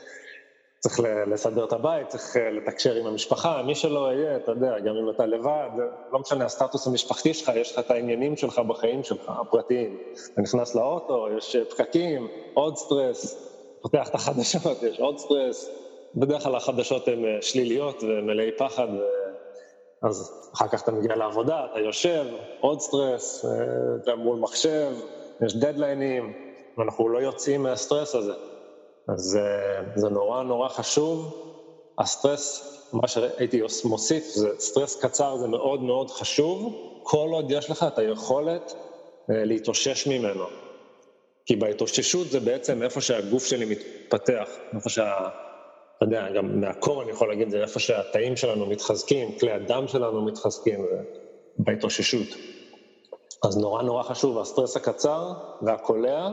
צריך 0.81 1.01
לסדר 1.27 1.65
את 1.65 1.73
הבית, 1.73 2.09
צריך 2.09 2.37
אה, 2.37 2.51
לתקשר 2.51 2.95
עם 2.95 3.07
המשפחה, 3.07 3.63
מי 3.63 3.75
שלא 3.75 4.13
יהיה, 4.13 4.37
אתה 4.37 4.53
יודע, 4.53 4.79
גם 4.79 4.95
אם 4.97 5.11
אתה 5.11 5.27
לבד, 5.27 5.71
לא 6.13 6.19
משנה 6.19 6.45
הסטטוס 6.45 6.87
המשפחתי 6.87 7.35
שלך, 7.35 7.53
יש 7.57 7.73
לך 7.73 7.79
את 7.79 7.91
העניינים 7.91 8.37
שלך 8.37 8.59
בחיים 8.59 9.03
שלך, 9.03 9.33
הפרטיים. 9.41 9.99
אתה 10.33 10.41
נכנס 10.41 10.75
לאוטו, 10.75 11.27
יש 11.39 11.57
פקקים, 11.71 12.29
עוד 12.55 12.77
סטרס, 12.77 13.49
פותח 13.83 14.09
את 14.09 14.15
החדשות, 14.15 14.83
יש 14.83 15.01
עוד 15.01 15.19
סטרס. 15.19 15.71
בדרך 16.15 16.43
כלל 16.43 16.57
החדשות 16.57 17.09
הן 17.09 17.25
אה, 17.25 17.43
שליליות 17.43 18.03
ומלאי 18.03 18.51
פחד, 18.59 18.89
אז 20.03 20.33
אחר 20.55 20.69
כך 20.69 20.83
אתה 20.83 20.93
מגיע 20.93 21.17
לעבודה, 21.17 21.67
אתה 21.71 21.81
יושב, 21.81 22.25
עוד 22.61 22.81
סטרס, 22.81 23.45
אה, 23.45 23.51
אתה 24.03 24.15
מול 24.15 24.39
מחשב, 24.39 24.93
יש 25.47 25.57
דדליינים, 25.57 26.33
ואנחנו 26.79 27.09
לא 27.09 27.19
יוצאים 27.19 27.63
מהסטרס 27.63 28.15
הזה. 28.15 28.33
אז 29.09 29.37
אה, 29.37 29.83
זה 29.95 30.09
נורא 30.09 30.43
נורא 30.43 30.69
חשוב. 30.69 31.45
הסטרס, 31.99 32.75
מה 32.93 33.09
שהייתי 33.09 33.63
מוסיף, 33.85 34.25
זה 34.25 34.49
סטרס 34.59 35.05
קצר 35.05 35.37
זה 35.37 35.49
מאוד 35.49 35.83
מאוד 35.83 36.11
חשוב, 36.11 36.75
כל 37.03 37.29
עוד 37.33 37.51
יש 37.51 37.71
לך 37.71 37.87
את 37.89 37.99
היכולת 37.99 38.75
אה, 39.31 39.45
להתאושש 39.45 40.07
ממנו. 40.07 40.45
כי 41.47 41.57
בהתאוששות 41.57 42.31
זה 42.31 42.41
בעצם 42.41 42.83
איפה 42.83 43.01
שהגוף 43.01 43.47
שלי 43.47 43.65
מתפתח, 43.65 44.49
איפה 44.75 44.91
שה... 44.91 45.29
אתה 45.97 46.05
יודע, 46.05 46.29
גם 46.37 46.61
מהקור 46.61 47.03
אני 47.03 47.11
יכול 47.11 47.29
להגיד, 47.29 47.51
זה 47.51 47.63
איפה 47.63 47.81
שהתאים 47.81 48.37
שלנו 48.37 48.67
מתחזקים, 48.67 49.39
כלי 49.39 49.53
הדם 49.53 49.85
שלנו 49.89 50.25
מתחזקים, 50.25 50.87
בהתאוששות. 51.59 52.29
אז 53.45 53.59
נורא 53.59 53.83
נורא 53.83 54.03
חשוב 54.03 54.39
הסטרס 54.39 54.77
הקצר 54.77 55.33
והקולע, 55.63 56.29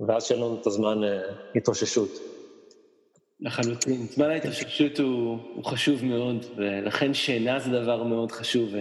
ואז 0.00 0.26
שיהיה 0.26 0.40
לנו 0.40 0.58
את 0.60 0.66
הזמן 0.66 1.04
אה, 1.04 1.20
התאוששות. 1.54 2.10
לחלוטין. 3.40 4.06
זמן 4.06 4.30
ההתאוששות 4.30 4.98
הוא, 4.98 5.38
הוא 5.54 5.64
חשוב 5.64 6.04
מאוד, 6.04 6.44
ולכן 6.56 7.14
שינה 7.14 7.58
זה 7.58 7.70
דבר 7.70 8.02
מאוד 8.02 8.32
חשוב. 8.32 8.74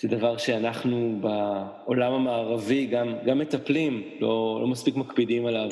זה 0.00 0.08
דבר 0.08 0.36
שאנחנו 0.36 1.20
בעולם 1.20 2.12
המערבי 2.12 2.86
גם, 2.86 3.14
גם 3.26 3.38
מטפלים, 3.38 4.10
לא, 4.20 4.58
לא 4.62 4.66
מספיק 4.66 4.96
מקפידים 4.96 5.46
עליו. 5.46 5.70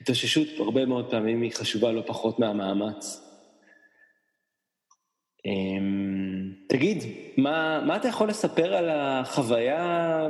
התאוששות 0.00 0.48
הרבה 0.58 0.86
מאוד 0.86 1.10
פעמים 1.10 1.42
היא 1.42 1.52
חשובה 1.52 1.92
לא 1.92 2.02
פחות 2.06 2.38
מהמאמץ. 2.38 3.28
אמ, 5.46 6.52
תגיד, 6.68 6.98
מה, 7.36 7.82
מה 7.86 7.96
אתה 7.96 8.08
יכול 8.08 8.28
לספר 8.28 8.74
על 8.74 8.88
החוויה 8.90 10.28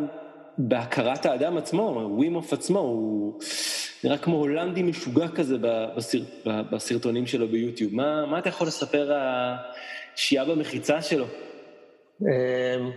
בהכרת 0.58 1.26
האדם 1.26 1.56
עצמו, 1.56 2.10
ווימוף 2.16 2.52
עצמו, 2.52 2.78
הוא 2.78 3.40
נראה 4.04 4.18
כמו 4.18 4.36
הולנדי 4.36 4.82
משוגע 4.82 5.28
כזה 5.28 5.56
בסר, 5.96 6.18
בסרטונים 6.46 7.26
שלו 7.26 7.48
ביוטיוב. 7.48 7.94
מה, 7.94 8.26
מה 8.26 8.38
אתה 8.38 8.48
יכול 8.48 8.66
לספר 8.66 9.12
על 9.12 9.18
השיעה 10.14 10.44
במחיצה 10.44 11.02
שלו? 11.02 11.26
אמ, 12.20 12.90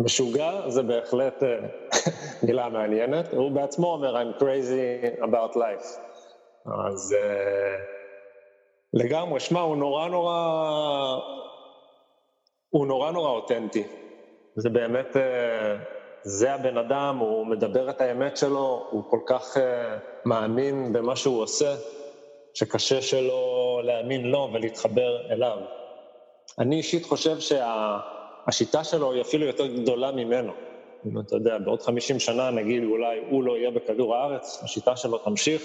משוגע 0.00 0.68
זה 0.68 0.82
בהחלט 0.82 1.42
אה, 1.42 1.58
מילה 2.46 2.68
מעניינת. 2.68 3.32
הוא 3.32 3.50
בעצמו 3.50 3.86
אומר, 3.86 4.22
I'm 4.22 4.40
crazy 4.40 5.22
about 5.22 5.56
life. 5.56 5.86
אז 6.66 7.16
uh, 7.18 7.80
לגמרי, 8.92 9.40
שמע, 9.40 9.60
הוא 9.60 9.76
נורא 9.76 10.08
נורא, 10.08 10.36
הוא 12.70 12.86
נורא 12.86 13.10
נורא 13.10 13.30
אותנטי. 13.30 13.84
זה 14.56 14.70
באמת, 14.70 15.16
uh, 15.16 15.18
זה 16.22 16.54
הבן 16.54 16.76
אדם, 16.76 17.18
הוא 17.18 17.46
מדבר 17.46 17.90
את 17.90 18.00
האמת 18.00 18.36
שלו, 18.36 18.86
הוא 18.90 19.02
כל 19.10 19.20
כך 19.26 19.56
uh, 19.56 19.60
מאמין 20.24 20.92
במה 20.92 21.16
שהוא 21.16 21.42
עושה, 21.42 21.74
שקשה 22.54 23.02
שלו 23.02 23.80
להאמין 23.84 24.26
לו 24.26 24.50
ולהתחבר 24.52 25.30
אליו. 25.30 25.58
אני 26.58 26.76
אישית 26.76 27.04
חושב 27.04 27.38
שהשיטה 27.38 28.84
שה, 28.84 28.90
שלו 28.90 29.12
היא 29.12 29.20
אפילו 29.20 29.46
יותר 29.46 29.66
גדולה 29.66 30.12
ממנו. 30.12 30.52
אם 31.06 31.20
אתה 31.20 31.36
יודע, 31.36 31.58
בעוד 31.58 31.82
50 31.82 32.18
שנה 32.18 32.50
נגיד 32.50 32.84
אולי 32.84 33.20
הוא 33.30 33.44
לא 33.44 33.56
יהיה 33.56 33.70
בכדור 33.70 34.16
הארץ, 34.16 34.60
השיטה 34.64 34.96
שלו 34.96 35.18
תמשיך, 35.18 35.62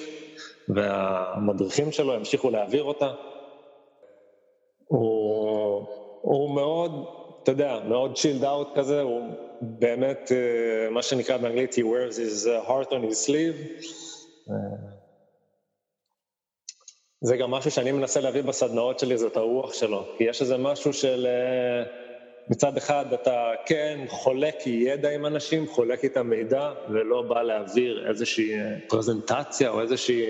והמדריכים 0.70 1.92
שלו 1.92 2.14
ימשיכו 2.14 2.50
להעביר 2.50 2.84
אותה. 2.84 3.12
הוא, 4.88 5.86
הוא 6.22 6.56
מאוד, 6.56 7.06
אתה 7.44 7.52
יודע, 7.52 7.80
מאוד 7.88 8.14
chilled 8.14 8.44
out 8.44 8.76
כזה, 8.76 9.02
הוא 9.02 9.22
באמת, 9.62 10.32
אה, 10.32 10.90
מה 10.90 11.02
שנקרא 11.02 11.38
באנגלית, 11.38 11.74
he 11.74 11.78
wears 11.78 12.16
his 12.16 12.48
heart 12.68 12.90
on 12.90 13.12
his 13.12 13.28
sleeve. 13.28 13.84
אה, 14.50 14.56
זה 17.22 17.38
גם 17.38 17.52
משהו 17.52 17.72
שאני 17.72 17.92
מנסה 17.92 18.22
להביא 18.22 18.42
בסדנאות 18.42 19.00
שלי, 19.00 19.18
זאת 19.18 19.38
הרוח 19.38 19.74
שלו. 19.74 20.06
כי 20.18 20.24
יש 20.24 20.42
איזה 20.42 20.58
משהו 20.58 20.94
של... 20.94 21.28
אה, 21.30 22.06
מצד 22.50 22.78
אחד 22.78 23.14
אתה 23.14 23.52
כן 23.66 24.00
חולק 24.08 24.68
ידע 24.68 25.10
עם 25.10 25.26
אנשים, 25.26 25.68
חולק 25.68 26.04
איתם 26.04 26.30
מידע, 26.30 26.72
ולא 26.90 27.22
בא 27.22 27.42
להעביר 27.42 28.10
איזושהי 28.10 28.54
פרזנטציה 28.88 29.70
או 29.70 29.82
איזושהי 29.82 30.26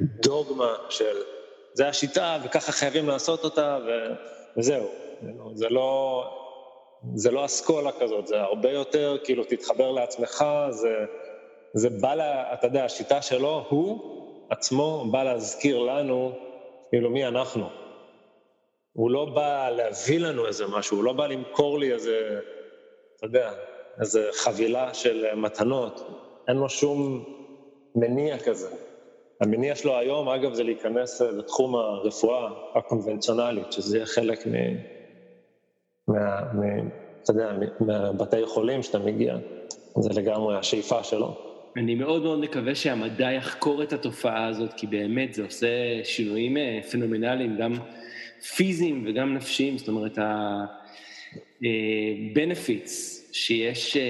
דוגמה 0.00 0.74
של 0.90 1.16
זה 1.74 1.88
השיטה 1.88 2.38
וככה 2.44 2.72
חייבים 2.72 3.08
לעשות 3.08 3.44
אותה 3.44 3.78
ו... 3.86 3.90
וזהו. 4.56 4.88
זה 5.54 5.68
לא, 5.68 6.24
זה 7.14 7.30
לא 7.30 7.44
אסכולה 7.44 7.92
כזאת, 7.92 8.26
זה 8.26 8.40
הרבה 8.40 8.70
יותר, 8.70 9.16
כאילו, 9.24 9.44
תתחבר 9.44 9.90
לעצמך, 9.90 10.44
זה, 10.70 10.88
זה 11.74 11.90
בא, 11.90 12.14
לה, 12.14 12.54
אתה 12.54 12.66
יודע, 12.66 12.84
השיטה 12.84 13.22
שלו, 13.22 13.64
הוא 13.68 13.98
עצמו 14.50 15.04
בא 15.10 15.22
להזכיר 15.22 15.78
לנו, 15.78 16.32
כאילו, 16.90 17.10
מי 17.10 17.26
אנחנו. 17.26 17.66
הוא 18.92 19.10
לא 19.10 19.24
בא 19.24 19.70
להביא 19.70 20.20
לנו 20.20 20.46
איזה 20.46 20.66
משהו, 20.66 20.96
הוא 20.96 21.04
לא 21.04 21.12
בא 21.12 21.26
למכור 21.26 21.78
לי 21.78 21.92
איזה, 21.92 22.40
אתה 23.16 23.26
יודע, 23.26 23.52
איזה 24.00 24.28
חבילה 24.32 24.94
של 24.94 25.34
מתנות. 25.34 26.06
אין 26.48 26.56
לו 26.56 26.68
שום 26.68 27.24
מניע 27.94 28.38
כזה. 28.38 28.68
המניע 29.40 29.74
שלו 29.74 29.96
היום, 29.96 30.28
אגב, 30.28 30.54
זה 30.54 30.62
להיכנס 30.62 31.20
לתחום 31.20 31.76
הרפואה 31.76 32.48
הקונבנציונלית, 32.74 33.72
שזה 33.72 33.96
יהיה 33.96 34.06
חלק 34.06 34.46
מ... 34.46 34.52
מה... 36.08 36.40
אתה 37.22 37.32
יודע, 37.32 37.52
מהבתי 37.80 38.46
חולים 38.46 38.82
שאתה 38.82 38.98
מגיע. 38.98 39.36
זה 40.00 40.20
לגמרי 40.20 40.58
השאיפה 40.58 41.02
שלו. 41.02 41.54
אני 41.76 41.94
מאוד 41.94 42.22
מאוד 42.22 42.38
מקווה 42.38 42.74
שהמדע 42.74 43.32
יחקור 43.32 43.82
את 43.82 43.92
התופעה 43.92 44.46
הזאת, 44.46 44.72
כי 44.72 44.86
באמת 44.86 45.34
זה 45.34 45.44
עושה 45.44 45.66
שינויים 46.04 46.56
אה, 46.56 46.80
פנומנליים, 46.90 47.56
גם 47.56 47.72
פיזיים 48.56 49.04
וגם 49.06 49.34
נפשיים, 49.34 49.78
זאת 49.78 49.88
אומרת, 49.88 50.18
ה-benefits 50.18 51.70
שיש 53.32 53.96
אה, 53.96 54.02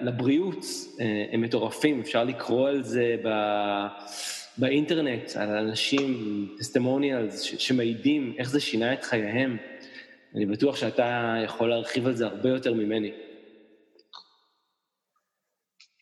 לבריאות 0.00 0.64
אה, 1.00 1.24
הם 1.32 1.40
מטורפים, 1.40 2.00
אפשר 2.00 2.24
לקרוא 2.24 2.68
על 2.68 2.82
זה 2.82 3.16
באינטרנט, 4.58 5.36
על 5.36 5.56
אנשים, 5.56 6.48
טסטימוניאלס, 6.58 7.42
שמעידים 7.42 8.32
איך 8.38 8.50
זה 8.50 8.60
שינה 8.60 8.92
את 8.92 9.04
חייהם. 9.04 9.56
אני 10.34 10.46
בטוח 10.46 10.76
שאתה 10.76 11.34
יכול 11.44 11.70
להרחיב 11.70 12.06
על 12.06 12.14
זה 12.14 12.26
הרבה 12.26 12.48
יותר 12.48 12.74
ממני. 12.74 13.12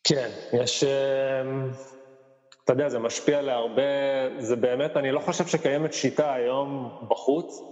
כן, 0.05 0.29
יש... 0.53 0.85
אה, 0.85 1.43
אתה 2.65 2.73
יודע, 2.73 2.89
זה 2.89 2.99
משפיע 2.99 3.43
להרבה, 3.43 3.83
זה 4.39 4.57
באמת, 4.57 4.97
אני 4.97 5.13
לא 5.13 5.21
חושב 5.21 5.47
שקיימת 5.47 5.93
שיטה 5.93 6.35
היום 6.35 6.99
בחוץ 7.11 7.63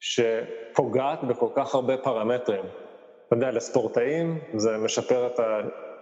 שפוגעת 0.00 1.24
בכל 1.24 1.48
כך 1.54 1.74
הרבה 1.74 1.96
פרמטרים. 1.96 2.64
אתה 3.26 3.36
יודע, 3.36 3.50
לספורטאים 3.50 4.40
זה 4.54 4.76
משפר 4.76 5.26
את 5.26 5.40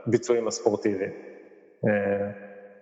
הביצועים 0.07 0.49
הספורטיביים. 0.49 1.13
אה, 1.89 2.31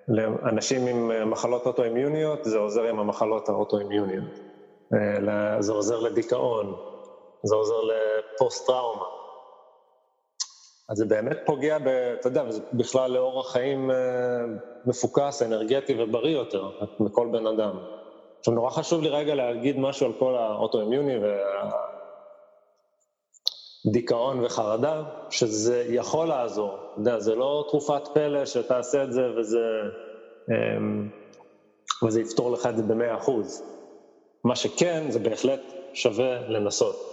לאנשים 0.09 0.87
עם 0.87 1.31
מחלות 1.31 1.67
אוטואימיוניות 1.67 2.45
זה 2.45 2.59
עוזר 2.59 2.83
עם 2.83 2.99
המחלות 2.99 3.49
האוטואימיוניות. 3.49 4.52
אה, 4.94 5.62
זה 5.62 5.72
עוזר 5.72 6.00
לדיכאון, 6.00 6.76
זה 7.42 7.55
עוזר 7.55 7.81
לפוסט-טראומה. 7.81 9.05
אז 10.88 10.96
זה 10.96 11.07
באמת 11.07 11.37
פוגע, 11.46 11.78
ב, 11.78 11.88
אתה 11.88 12.28
יודע, 12.28 12.44
בכלל 12.72 13.11
לאורח 13.11 13.52
חיים 13.52 13.90
אה, 13.90 13.96
מפוקס, 14.87 15.42
אנרגטי 15.42 16.02
ובריא 16.02 16.37
יותר 16.37 16.70
מכל 17.00 17.28
בן 17.33 17.46
אדם. 17.46 17.78
עכשיו, 18.38 18.55
נורא 18.55 18.70
חשוב 18.70 19.02
לי 19.02 19.09
רגע 19.09 19.35
להגיד 19.35 19.78
משהו 19.78 20.07
על 20.07 20.12
כל 20.18 20.37
האוטואימיוני 20.37 21.14
והדיכאון 23.85 24.44
וחרדה, 24.44 25.02
שזה 25.31 25.85
יכול 25.88 26.28
לעזור. 26.28 26.74
אתה 26.74 27.00
יודע, 27.00 27.18
זה 27.18 27.35
לא 27.35 27.66
תרופת 27.68 28.09
פלא 28.14 28.44
שתעשה 28.46 29.05
את 29.05 29.12
זה 29.12 29.22
וזה, 29.38 29.66
אמ, 30.50 31.09
וזה 32.07 32.20
יפתור 32.20 32.50
לך 32.50 32.66
את 32.66 32.76
זה 32.76 32.83
במאה 32.83 33.16
אחוז. 33.16 33.62
מה 34.44 34.57
שכן, 34.57 35.11
זה 35.11 35.18
בהחלט 35.18 35.61
שווה 35.94 36.48
לנסות. 36.48 37.12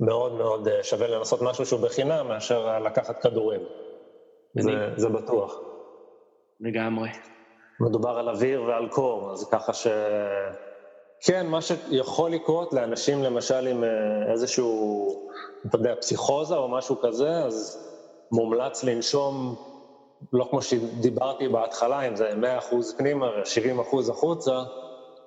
מאוד 0.00 0.32
מאוד 0.32 0.68
אה, 0.68 0.82
שווה 0.82 1.08
לנסות 1.08 1.42
משהו 1.42 1.66
שהוא 1.66 1.80
בחינם 1.80 2.28
מאשר 2.28 2.78
לקחת 2.78 3.22
כדורים. 3.22 3.60
זה, 4.54 4.70
זה 4.96 5.08
בטוח. 5.08 5.60
לגמרי. 6.60 7.08
מדובר 7.80 8.18
על 8.18 8.28
אוויר 8.28 8.62
ועל 8.62 8.88
קור, 8.88 9.32
אז 9.32 9.48
ככה 9.50 9.72
ש... 9.72 9.86
כן, 11.20 11.46
מה 11.46 11.60
שיכול 11.62 12.30
לקרות 12.30 12.72
לאנשים 12.72 13.22
למשל 13.22 13.66
עם 13.66 13.84
אה, 13.84 14.32
איזשהו, 14.32 15.30
אתה 15.66 15.76
יודע, 15.76 15.94
פסיכוזה 16.00 16.54
או 16.54 16.68
משהו 16.68 17.00
כזה, 17.00 17.44
אז 17.44 17.88
מומלץ 18.32 18.84
לנשום, 18.84 19.56
לא 20.32 20.46
כמו 20.50 20.62
שדיברתי 20.62 21.48
בהתחלה, 21.48 22.08
אם 22.08 22.16
זה 22.16 22.30
100% 22.70 22.74
פנימה 22.98 23.26
ו-70% 23.26 24.10
החוצה, 24.10 24.62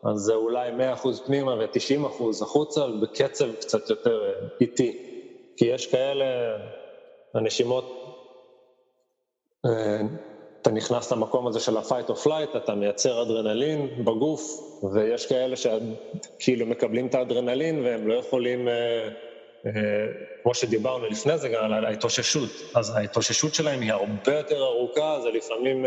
אז 0.08 0.17
זה 0.17 0.34
אולי 0.34 0.70
100% 1.04 1.08
פנימה 1.26 1.56
ו-90% 1.56 2.24
החוצה, 2.41 2.88
בקצב 3.02 3.56
קצת 3.56 3.89
יותר 3.89 4.26
אה, 4.26 4.48
איטי. 4.62 4.98
כי 5.58 5.65
יש 5.65 5.88
כאלה, 5.88 6.26
הנשימות, 7.34 7.86
אה, 9.65 10.02
אתה 10.62 10.72
נכנס 10.72 11.12
למקום 11.12 11.48
הזה 11.48 11.60
של 11.60 11.78
ה-fight 11.78 12.10
or 12.10 12.26
flight, 12.26 12.58
אתה 12.58 12.76
מייצר 12.76 13.22
אדרנלין 13.22 14.06
בגוף, 14.06 14.41
ויש 14.93 15.26
כאלה 15.26 15.56
שכאילו 15.56 16.65
מקבלים 16.65 17.08
את 17.08 17.15
האדרנלין 17.15 17.86
והם 17.86 18.08
לא 18.08 18.13
יכולים, 18.13 18.67
אה, 18.67 19.10
כמו 20.43 20.54
שדיברנו 20.54 21.06
לפני 21.06 21.38
זה, 21.38 21.50
גם 21.50 21.74
על 21.74 21.86
ההתאוששות. 21.86 22.50
אז 22.76 22.96
ההתאוששות 22.96 23.54
שלהם 23.54 23.82
היא 23.82 23.91
הרבה 23.91 24.38
יותר 24.38 24.63
ארוכה, 24.63 25.20
זה 25.22 25.30
לפעמים 25.30 25.86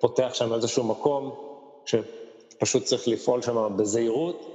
פותח 0.00 0.30
שם 0.34 0.54
איזשהו 0.54 0.84
מקום 0.84 1.46
שפשוט 2.56 2.82
צריך 2.82 3.08
לפעול 3.08 3.42
שם 3.42 3.76
בזהירות, 3.76 4.52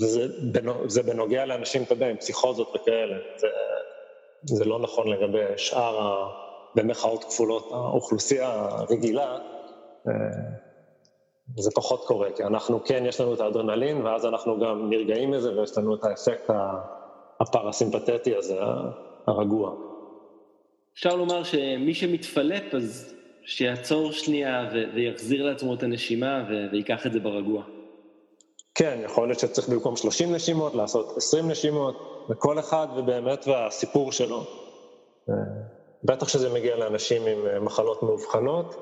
וזה 0.00 1.02
בנוגע 1.02 1.46
לאנשים, 1.46 1.82
אתה 1.82 1.92
יודע, 1.92 2.06
עם 2.06 2.16
פסיכוזות 2.16 2.72
וכאלה. 2.74 3.16
זה, 3.36 3.46
זה 4.44 4.64
לא 4.64 4.78
נכון 4.78 5.08
לגבי 5.08 5.44
שאר 5.56 6.00
ה... 6.02 6.28
במחאות 6.74 7.24
כפולות, 7.24 7.68
האוכלוסייה 7.72 8.50
הרגילה, 8.52 9.38
אה, 10.08 10.12
זה 11.56 11.70
פחות 11.74 12.04
קורה, 12.06 12.28
כי 12.36 12.44
אנחנו 12.44 12.84
כן, 12.84 13.04
יש 13.06 13.20
לנו 13.20 13.34
את 13.34 13.40
האדרנלין, 13.40 14.06
ואז 14.06 14.26
אנחנו 14.26 14.60
גם 14.60 14.90
נרגעים 14.90 15.30
מזה, 15.30 15.60
ויש 15.60 15.78
לנו 15.78 15.94
את 15.94 16.04
האפקט 16.04 16.50
הפרסימפטי 17.40 18.36
הזה, 18.36 18.58
הרגוע. 19.26 19.74
אפשר 20.94 21.16
לומר 21.16 21.44
שמי 21.44 21.94
שמתפלפ, 21.94 22.74
אז 22.74 23.13
שיעצור 23.46 24.12
שנייה 24.12 24.70
ויחזיר 24.94 25.44
לעצמו 25.44 25.74
את 25.74 25.82
הנשימה 25.82 26.44
ויקח 26.72 27.06
את 27.06 27.12
זה 27.12 27.20
ברגוע. 27.20 27.62
כן, 28.74 29.00
יכול 29.04 29.28
להיות 29.28 29.40
שצריך 29.40 29.68
במקום 29.68 29.96
30 29.96 30.34
נשימות 30.34 30.74
לעשות 30.74 31.16
20 31.16 31.50
נשימות, 31.50 32.26
וכל 32.30 32.58
אחד 32.58 32.86
ובאמת 32.96 33.48
והסיפור 33.48 34.12
שלו. 34.12 34.44
אה, 35.28 35.34
בטח 36.04 36.28
שזה 36.28 36.54
מגיע 36.54 36.76
לאנשים 36.76 37.22
עם 37.26 37.46
אה, 37.46 37.60
מחלות 37.60 38.02
מאובחנות, 38.02 38.74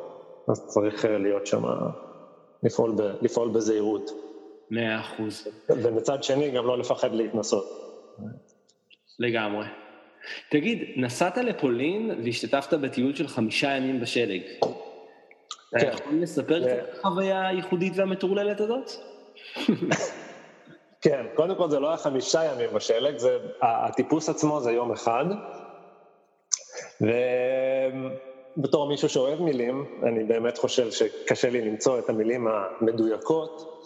אז 0.49 0.67
צריך 0.67 1.05
אה, 1.05 1.19
להיות 1.19 1.47
שם, 1.47 1.63
לפעול, 2.63 2.93
ב, 2.97 3.01
לפעול 3.23 3.49
בזהירות. 3.49 4.11
מאה 4.71 5.01
אחוז. 5.01 5.49
ומצד 5.69 6.23
שני, 6.23 6.51
גם 6.51 6.67
לא 6.67 6.79
לפחד 6.79 7.13
להתנסות. 7.13 7.65
לגמרי. 9.19 9.67
תגיד, 10.49 10.83
נסעת 10.97 11.39
לפולין 11.39 12.11
והשתתפת 12.25 12.75
בטיול 12.75 13.15
של 13.15 13.29
חמישה 13.29 13.71
ימים 13.77 14.01
בשלג. 14.01 14.41
כן. 14.61 15.79
אתה 15.79 15.87
יכול 15.87 16.13
לספר 16.21 16.61
קצת 16.61 16.89
על 16.89 16.99
החוויה 16.99 17.49
הייחודית 17.49 17.93
והמטורללת 17.97 18.61
הזאת? 18.61 18.91
כן, 21.03 21.27
קודם 21.35 21.55
כל 21.57 21.71
זה 21.71 21.81
לא 21.81 21.89
היה 21.89 21.97
חמישה 21.97 22.45
ימים 22.45 22.71
בשלג, 22.75 23.19
זה, 23.19 23.39
הטיפוס 23.63 24.29
עצמו 24.29 24.61
זה 24.61 24.73
יום 24.73 24.93
אחד. 24.93 25.25
ובתור 28.57 28.89
מישהו 28.89 29.09
שאוהב 29.09 29.41
מילים, 29.41 30.01
אני 30.03 30.25
באמת 30.25 30.59
חושב 30.59 30.91
שקשה 30.91 31.51
לי 31.51 31.61
למצוא 31.61 31.99
את 31.99 32.09
המילים 32.09 32.49
המדויקות 32.49 33.85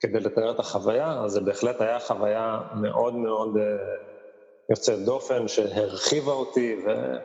כדי 0.00 0.20
לתאר 0.20 0.50
את 0.50 0.58
החוויה, 0.58 1.20
אז 1.24 1.32
זה 1.32 1.40
בהחלט 1.40 1.80
היה 1.80 2.00
חוויה 2.00 2.60
מאוד 2.74 3.14
מאוד 3.14 3.56
אה, 3.56 3.62
יוצאת 4.70 4.98
דופן, 4.98 5.48
שהרחיבה 5.48 6.32
אותי, 6.32 6.76
והיה 6.84 7.20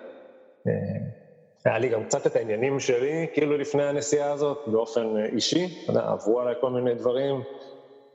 אה, 1.68 1.80
לי 1.80 1.90
גם 1.90 2.04
קצת 2.04 2.28
את 2.28 2.36
העניינים 2.36 2.80
שלי, 2.80 3.28
כאילו 3.34 3.58
לפני 3.58 3.84
הנסיעה 3.84 4.32
הזאת, 4.32 4.58
באופן 4.68 5.18
אישי, 5.34 5.84
אתה 5.84 5.92
יודע, 5.92 6.02
עברו 6.02 6.40
עליי 6.40 6.56
כל 6.62 6.70
מיני 6.70 6.96
דברים, 6.96 7.44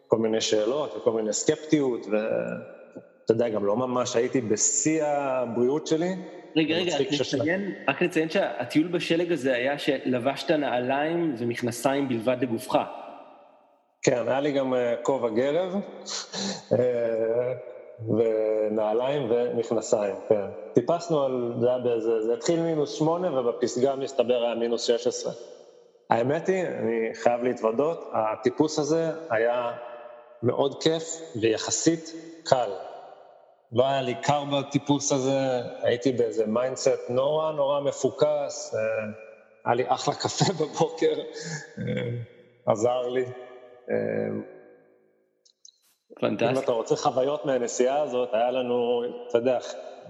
כל 0.06 0.18
מיני 0.18 0.40
שאלות 0.40 0.96
וכל 0.96 1.12
מיני 1.12 1.32
סקפטיות, 1.32 2.06
ואתה 2.06 3.32
יודע, 3.32 3.48
גם 3.48 3.64
לא 3.64 3.76
ממש 3.76 4.16
הייתי 4.16 4.40
בשיא 4.40 5.04
הבריאות 5.04 5.86
שלי, 5.86 6.14
רגע, 6.56 6.74
רגע, 6.74 6.96
רק 6.96 7.06
נציין, 7.20 7.74
רק 7.88 8.02
נציין 8.02 8.30
שהטיול 8.30 8.88
בשלג 8.88 9.32
הזה 9.32 9.54
היה 9.54 9.78
שלבשת 9.78 10.50
נעליים 10.50 11.34
ומכנסיים 11.38 12.08
בלבד 12.08 12.36
לגופך. 12.40 12.78
כן, 14.02 14.28
היה 14.28 14.40
לי 14.40 14.52
גם 14.52 14.74
אה, 14.74 14.94
כובע 15.02 15.28
גרב, 15.28 15.74
אה, 16.72 17.52
ונעליים 18.00 19.30
ומכנסיים, 19.30 20.14
כן. 20.28 20.46
טיפסנו 20.72 21.22
על, 21.22 21.52
זה 21.60 21.66
באיזה, 21.84 22.22
זה 22.22 22.32
התחיל 22.34 22.60
מינוס 22.60 22.92
שמונה 22.92 23.40
ובפסגה 23.40 23.96
מסתבר 23.96 24.42
היה 24.44 24.54
מינוס 24.54 24.82
שש 24.82 25.06
עשרה. 25.06 25.32
האמת 26.10 26.48
היא, 26.48 26.64
אני 26.64 27.14
חייב 27.14 27.42
להתוודות, 27.42 28.10
הטיפוס 28.12 28.78
הזה 28.78 29.10
היה 29.30 29.72
מאוד 30.42 30.82
כיף 30.82 31.02
ויחסית 31.40 32.12
קל. 32.44 32.70
לא 33.72 33.86
היה 33.86 34.02
לי 34.02 34.14
קר 34.14 34.44
בטיפוס 34.44 35.12
הזה, 35.12 35.38
הייתי 35.82 36.12
באיזה 36.12 36.46
mindset 36.46 37.10
נורא 37.10 37.52
נורא 37.52 37.80
מפוקס, 37.80 38.74
אה, 38.74 38.80
היה 39.64 39.74
לי 39.74 39.84
אחלה 39.86 40.14
קפה 40.14 40.52
בבוקר, 40.64 41.14
אה, 41.78 41.82
עזר 42.66 43.08
לי. 43.08 43.24
אה, 46.12 46.20
פנטסטי. 46.20 46.50
אם 46.50 46.58
אתה 46.58 46.72
רוצה 46.72 46.96
חוויות 46.96 47.46
מהנסיעה 47.46 48.02
הזאת, 48.02 48.28
היה 48.32 48.50
לנו, 48.50 49.02
אתה 49.28 49.38
יודע, 49.38 49.58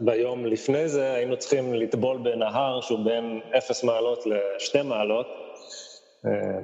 ביום 0.01 0.47
לפני 0.47 0.88
זה 0.88 1.12
היינו 1.12 1.37
צריכים 1.37 1.75
לטבול 1.75 2.19
בנהר 2.19 2.81
שהוא 2.81 2.99
בין 3.05 3.41
אפס 3.59 3.85
מעלות 3.85 4.25
לשתי 4.27 4.83
מעלות, 4.83 5.27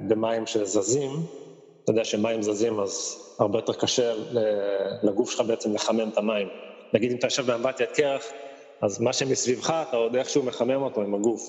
במים 0.07 0.47
שזזים. 0.47 1.09
אתה 1.83 1.91
יודע 1.91 2.05
שמים 2.05 2.41
זזים 2.41 2.79
אז 2.79 3.17
הרבה 3.39 3.57
יותר 3.57 3.73
קשה 3.73 4.13
לגוף 5.03 5.31
שלך 5.31 5.41
בעצם 5.47 5.73
לחמם 5.73 6.09
את 6.09 6.17
המים. 6.17 6.47
נגיד 6.93 7.11
אם 7.11 7.17
אתה 7.17 7.27
יושב 7.27 7.45
באמבטיית 7.45 7.91
קרח, 7.91 8.23
אז 8.81 9.01
מה 9.01 9.13
שמסביבך, 9.13 9.73
אתה 9.89 9.97
עוד 9.97 10.15
איכשהו 10.15 10.43
מחמם 10.43 10.83
אותו 10.83 11.01
עם 11.01 11.15
הגוף. 11.15 11.41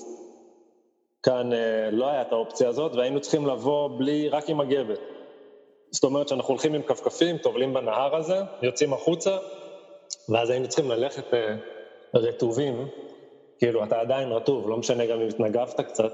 כאן 1.23 1.53
אה, 1.53 1.89
לא 1.91 2.09
היה 2.09 2.21
את 2.21 2.31
האופציה 2.31 2.69
הזאת, 2.69 2.95
והיינו 2.95 3.21
צריכים 3.21 3.47
לבוא 3.47 3.89
בלי, 3.97 4.29
רק 4.29 4.49
עם 4.49 4.61
הגבת. 4.61 4.99
זאת 5.91 6.03
אומרת 6.03 6.27
שאנחנו 6.27 6.49
הולכים 6.49 6.73
עם 6.73 6.81
כפכפים, 6.81 7.37
טובלים 7.37 7.73
בנהר 7.73 8.15
הזה, 8.15 8.41
יוצאים 8.61 8.93
החוצה, 8.93 9.37
ואז 10.29 10.49
היינו 10.49 10.67
צריכים 10.67 10.91
ללכת 10.91 11.33
אה, 11.33 11.55
רטובים, 12.15 12.87
כאילו, 13.59 13.83
אתה 13.83 13.99
עדיין 13.99 14.31
רטוב, 14.31 14.69
לא 14.69 14.77
משנה 14.77 15.05
גם 15.05 15.21
אם 15.21 15.27
התנגבת 15.27 15.81
קצת. 15.81 16.11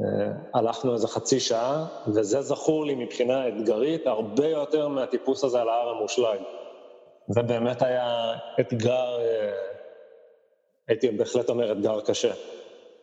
אה, 0.00 0.32
הלכנו 0.54 0.92
איזה 0.92 1.08
חצי 1.08 1.40
שעה, 1.40 1.86
וזה 2.14 2.42
זכור 2.42 2.86
לי 2.86 2.94
מבחינה 2.94 3.48
אתגרית 3.48 4.06
הרבה 4.06 4.48
יותר 4.48 4.88
מהטיפוס 4.88 5.44
הזה 5.44 5.60
על 5.60 5.68
ההר 5.68 5.88
המושלג. 5.88 6.38
זה 7.28 7.42
באמת 7.42 7.82
היה 7.82 8.34
אתגר, 8.60 9.18
אה, 9.20 9.52
הייתי 10.88 11.10
בהחלט 11.10 11.48
אומר 11.48 11.72
אתגר 11.72 12.00
קשה. 12.00 12.32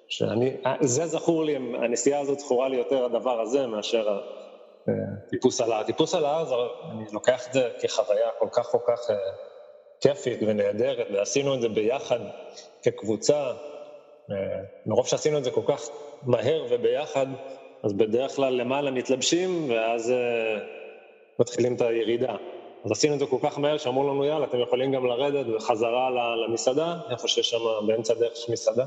שאני, 0.07 0.57
זה 0.81 1.05
זכור 1.05 1.45
לי, 1.45 1.55
הנסיעה 1.55 2.19
הזאת 2.19 2.39
זכורה 2.39 2.67
לי 2.67 2.77
יותר 2.77 3.05
הדבר 3.05 3.41
הזה 3.41 3.67
מאשר 3.67 4.19
הטיפוס 4.87 5.61
על 5.61 5.71
ההר. 5.71 5.81
הטיפוס 5.81 6.15
על 6.15 6.25
ההר, 6.25 6.69
אני 6.91 7.05
לוקח 7.11 7.47
את 7.47 7.53
זה 7.53 7.69
כחוויה 7.81 8.29
כל 8.39 8.47
כך 8.51 8.65
כל 8.65 8.77
כך 8.87 8.99
אה, 9.09 9.15
כיפית 10.01 10.39
ונהדרת, 10.47 11.07
ועשינו 11.13 11.55
את 11.55 11.61
זה 11.61 11.69
ביחד 11.69 12.19
כקבוצה. 12.83 13.51
אה, 14.31 14.35
מרוב 14.85 15.07
שעשינו 15.07 15.37
את 15.37 15.43
זה 15.43 15.51
כל 15.51 15.61
כך 15.67 15.89
מהר 16.23 16.65
וביחד, 16.69 17.27
אז 17.83 17.93
בדרך 17.93 18.35
כלל 18.35 18.53
למעלה 18.53 18.91
מתלבשים, 18.91 19.69
ואז 19.69 20.13
מתחילים 21.39 21.75
את 21.75 21.81
הירידה. 21.81 22.35
אז 22.85 22.91
עשינו 22.91 23.13
את 23.13 23.19
זה 23.19 23.25
כל 23.25 23.37
כך 23.43 23.59
מהר 23.59 23.77
שאמרו 23.77 24.03
לנו, 24.03 24.25
יאללה, 24.25 24.45
אתם 24.45 24.59
יכולים 24.59 24.91
גם 24.91 25.05
לרדת 25.05 25.45
וחזרה 25.55 26.09
למסעדה, 26.47 26.99
איפה 27.09 27.27
שיש 27.27 27.49
שם 27.49 27.57
באמצע 27.87 28.13
הדרך 28.13 28.33
יש 28.33 28.49
מסעדה. 28.49 28.85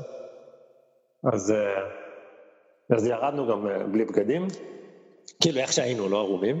אז, 1.33 1.51
אה, 1.51 2.95
אז 2.95 3.07
ירדנו 3.07 3.47
גם 3.47 3.67
אה, 3.67 3.83
בלי 3.83 4.05
בגדים, 4.05 4.47
כאילו 5.41 5.59
איך 5.59 5.73
שהיינו, 5.73 6.09
לא 6.09 6.17
ערומים. 6.17 6.59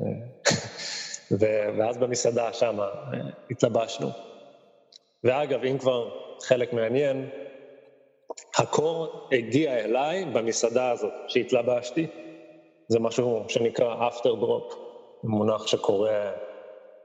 ואז 1.78 1.98
במסעדה 1.98 2.52
שם 2.52 2.78
התלבשנו. 3.50 4.08
ואגב, 5.24 5.64
אם 5.64 5.78
כבר 5.78 6.10
חלק 6.42 6.72
מעניין, 6.72 7.30
הקור 8.58 9.28
הגיע 9.32 9.74
אליי 9.78 10.24
במסעדה 10.24 10.90
הזאת 10.90 11.12
שהתלבשתי, 11.28 12.06
זה 12.88 13.00
משהו 13.00 13.44
שנקרא 13.48 14.08
after 14.08 14.24
drop. 14.42 14.74
מונח 15.24 15.66
שקורה, 15.66 16.32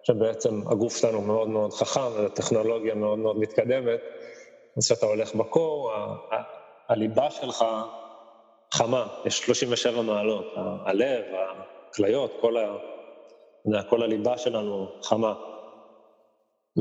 שבעצם 0.04 0.62
הגוף 0.72 0.98
שלנו 0.98 1.22
מאוד 1.22 1.48
מאוד 1.50 1.74
חכם 1.74 2.26
וטכנולוגיה 2.26 2.96
מאוד 2.96 3.20
מאוד 3.20 3.40
מתקדמת, 3.40 4.00
אז 4.78 4.86
כשאתה 4.86 5.06
הולך 5.06 5.36
בקור, 5.36 5.92
ה- 5.92 6.36
ה- 6.36 6.44
הליבה 6.90 7.32
שלך 7.32 7.66
חמה, 8.74 9.08
יש 9.26 9.40
37 9.40 10.02
מעלות, 10.02 10.54
הלב, 10.86 11.24
הכליות, 11.90 12.32
כל, 12.42 12.58
ה, 12.58 13.84
כל 13.90 14.04
הליבה 14.04 14.38
שלנו 14.38 14.88
חמה. 15.04 15.34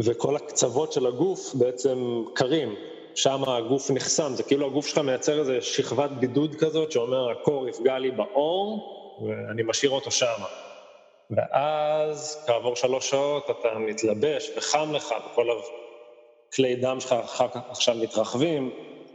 וכל 0.05 0.37
הקצוות 0.37 0.93
של 0.93 1.07
הגוף 1.07 1.55
בעצם 1.55 2.25
קרים, 2.35 2.75
שם 3.15 3.43
הגוף 3.47 3.91
נחסם, 3.91 4.33
זה 4.35 4.43
כאילו 4.43 4.67
הגוף 4.67 4.87
שלך 4.87 4.99
מייצר 4.99 5.39
איזו 5.41 5.53
שכבת 5.61 6.11
בידוד 6.11 6.55
כזאת 6.55 6.93
שאומר 6.93 7.31
הקור 7.31 7.69
יפגע 7.69 7.99
לי 7.99 8.11
באור 8.11 8.93
ואני 9.27 9.63
משאיר 9.63 9.91
אותו 9.91 10.11
שם. 10.11 10.43
ואז 11.31 12.45
כעבור 12.47 12.77
שלוש 12.77 13.11
שעות 13.11 13.51
אתה 13.51 13.79
מתלבש 13.79 14.51
וחם 14.57 14.93
לך 14.93 15.15
וכל 15.33 15.47
הכלי 16.53 16.77
דם 16.77 17.01
שלך 17.01 17.15
עכשיו 17.71 17.95
מתרחבים, 17.95 18.71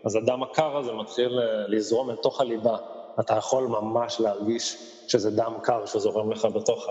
אז 0.06 0.16
הדם 0.16 0.44
הקר 0.44 0.78
הזה 0.78 0.94
מתחיל 0.94 1.40
אה, 1.40 1.68
לזרום 1.68 2.10
אל 2.10 2.16
תוך 2.16 2.42
הליבה. 2.42 2.78
אתה 3.20 3.34
יכול 3.34 3.64
ממש 3.64 4.20
להרגיש 4.20 4.78
שזה 5.08 5.32
דם 5.32 5.54
קר 5.64 5.86
שזורם 5.86 6.32
לך 6.32 6.46
בתוך 6.46 6.88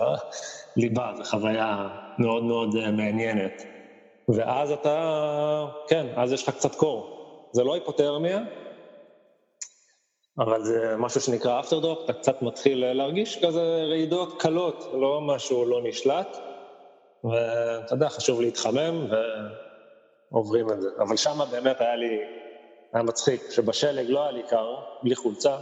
הליבה, 0.77 1.11
זו 1.17 1.23
חוויה 1.23 1.87
מאוד 2.17 2.43
מאוד 2.43 2.75
אה, 2.75 2.91
מעניינת. 2.91 3.63
ואז 4.29 4.71
אתה, 4.71 5.65
כן, 5.87 6.07
אז 6.15 6.31
יש 6.31 6.47
לך 6.47 6.55
קצת 6.55 6.75
קור. 6.75 7.17
זה 7.51 7.63
לא 7.63 7.73
היפותרמיה, 7.73 8.39
אבל 10.39 10.63
זה 10.63 10.95
משהו 10.97 11.21
שנקרא 11.21 11.59
אפטרדופ, 11.59 11.99
אתה 12.05 12.13
קצת 12.13 12.41
מתחיל 12.41 12.93
להרגיש 12.93 13.45
כזה 13.45 13.83
רעידות 13.89 14.41
קלות, 14.41 14.89
לא 14.93 15.21
משהו 15.21 15.65
לא 15.65 15.81
נשלט, 15.83 16.37
ואתה 17.23 17.93
יודע, 17.93 18.09
חשוב 18.09 18.41
להתחמם 18.41 19.07
ועוברים 20.31 20.69
את 20.71 20.81
זה. 20.81 20.89
אבל 20.99 21.17
שם 21.17 21.39
באמת 21.51 21.81
היה 21.81 21.95
לי, 21.95 22.19
היה 22.93 23.03
מצחיק, 23.03 23.51
שבשלג 23.51 24.09
לא 24.09 24.21
היה 24.21 24.31
לי 24.31 24.43
קר, 24.49 24.75
בלי 25.03 25.15
חולצה, 25.15 25.57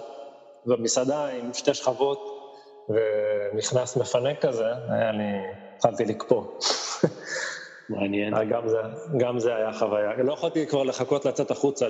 במסעדה 0.65 1.27
עם 1.27 1.53
שתי 1.53 1.73
שכבות, 1.73 2.39
ונכנס 2.89 3.97
מפנק 3.97 4.45
כזה, 4.45 4.65
היה 4.89 5.11
לי, 5.11 5.23
התחלתי 5.75 6.05
לקפוא. 6.05 6.43
מעניין. 7.89 8.33
אה, 8.33 8.43
גם 8.43 8.67
זה, 8.67 8.77
גם 9.17 9.39
זה 9.39 9.55
היה 9.55 9.73
חוויה. 9.73 10.23
לא 10.23 10.33
יכולתי 10.33 10.67
כבר 10.67 10.83
לחכות 10.83 11.25
לצאת 11.25 11.51
החוצה 11.51 11.87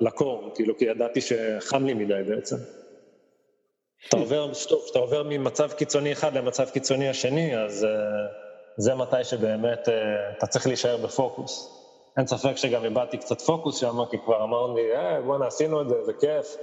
לקור, 0.00 0.50
כאילו, 0.54 0.78
כי 0.78 0.84
ידעתי 0.84 1.20
שחם 1.20 1.84
לי 1.84 1.94
מדי 1.94 2.22
בעצם. 2.28 2.56
אתה 4.08 4.16
עובר, 4.16 4.50
טוב, 4.68 4.82
כשאתה 4.84 4.98
עובר 4.98 5.22
ממצב 5.22 5.72
קיצוני 5.72 6.12
אחד 6.12 6.36
למצב 6.36 6.70
קיצוני 6.70 7.08
השני, 7.08 7.58
אז 7.58 7.84
uh, 7.84 7.86
זה 8.76 8.94
מתי 8.94 9.24
שבאמת 9.24 9.88
uh, 9.88 9.90
אתה 10.38 10.46
צריך 10.46 10.66
להישאר 10.66 10.96
בפוקוס. 10.96 11.80
אין 12.16 12.26
ספק 12.26 12.56
שגם 12.56 12.84
איבדתי 12.84 13.18
קצת 13.18 13.40
פוקוס 13.40 13.76
שם, 13.76 14.04
כי 14.10 14.18
כבר 14.18 14.44
אמרנו 14.44 14.76
לי, 14.76 14.96
אה, 14.96 15.20
בואנה, 15.22 15.46
עשינו 15.46 15.82
את 15.82 15.88
זה, 15.88 16.04
זה 16.04 16.12
כיף. 16.12 16.56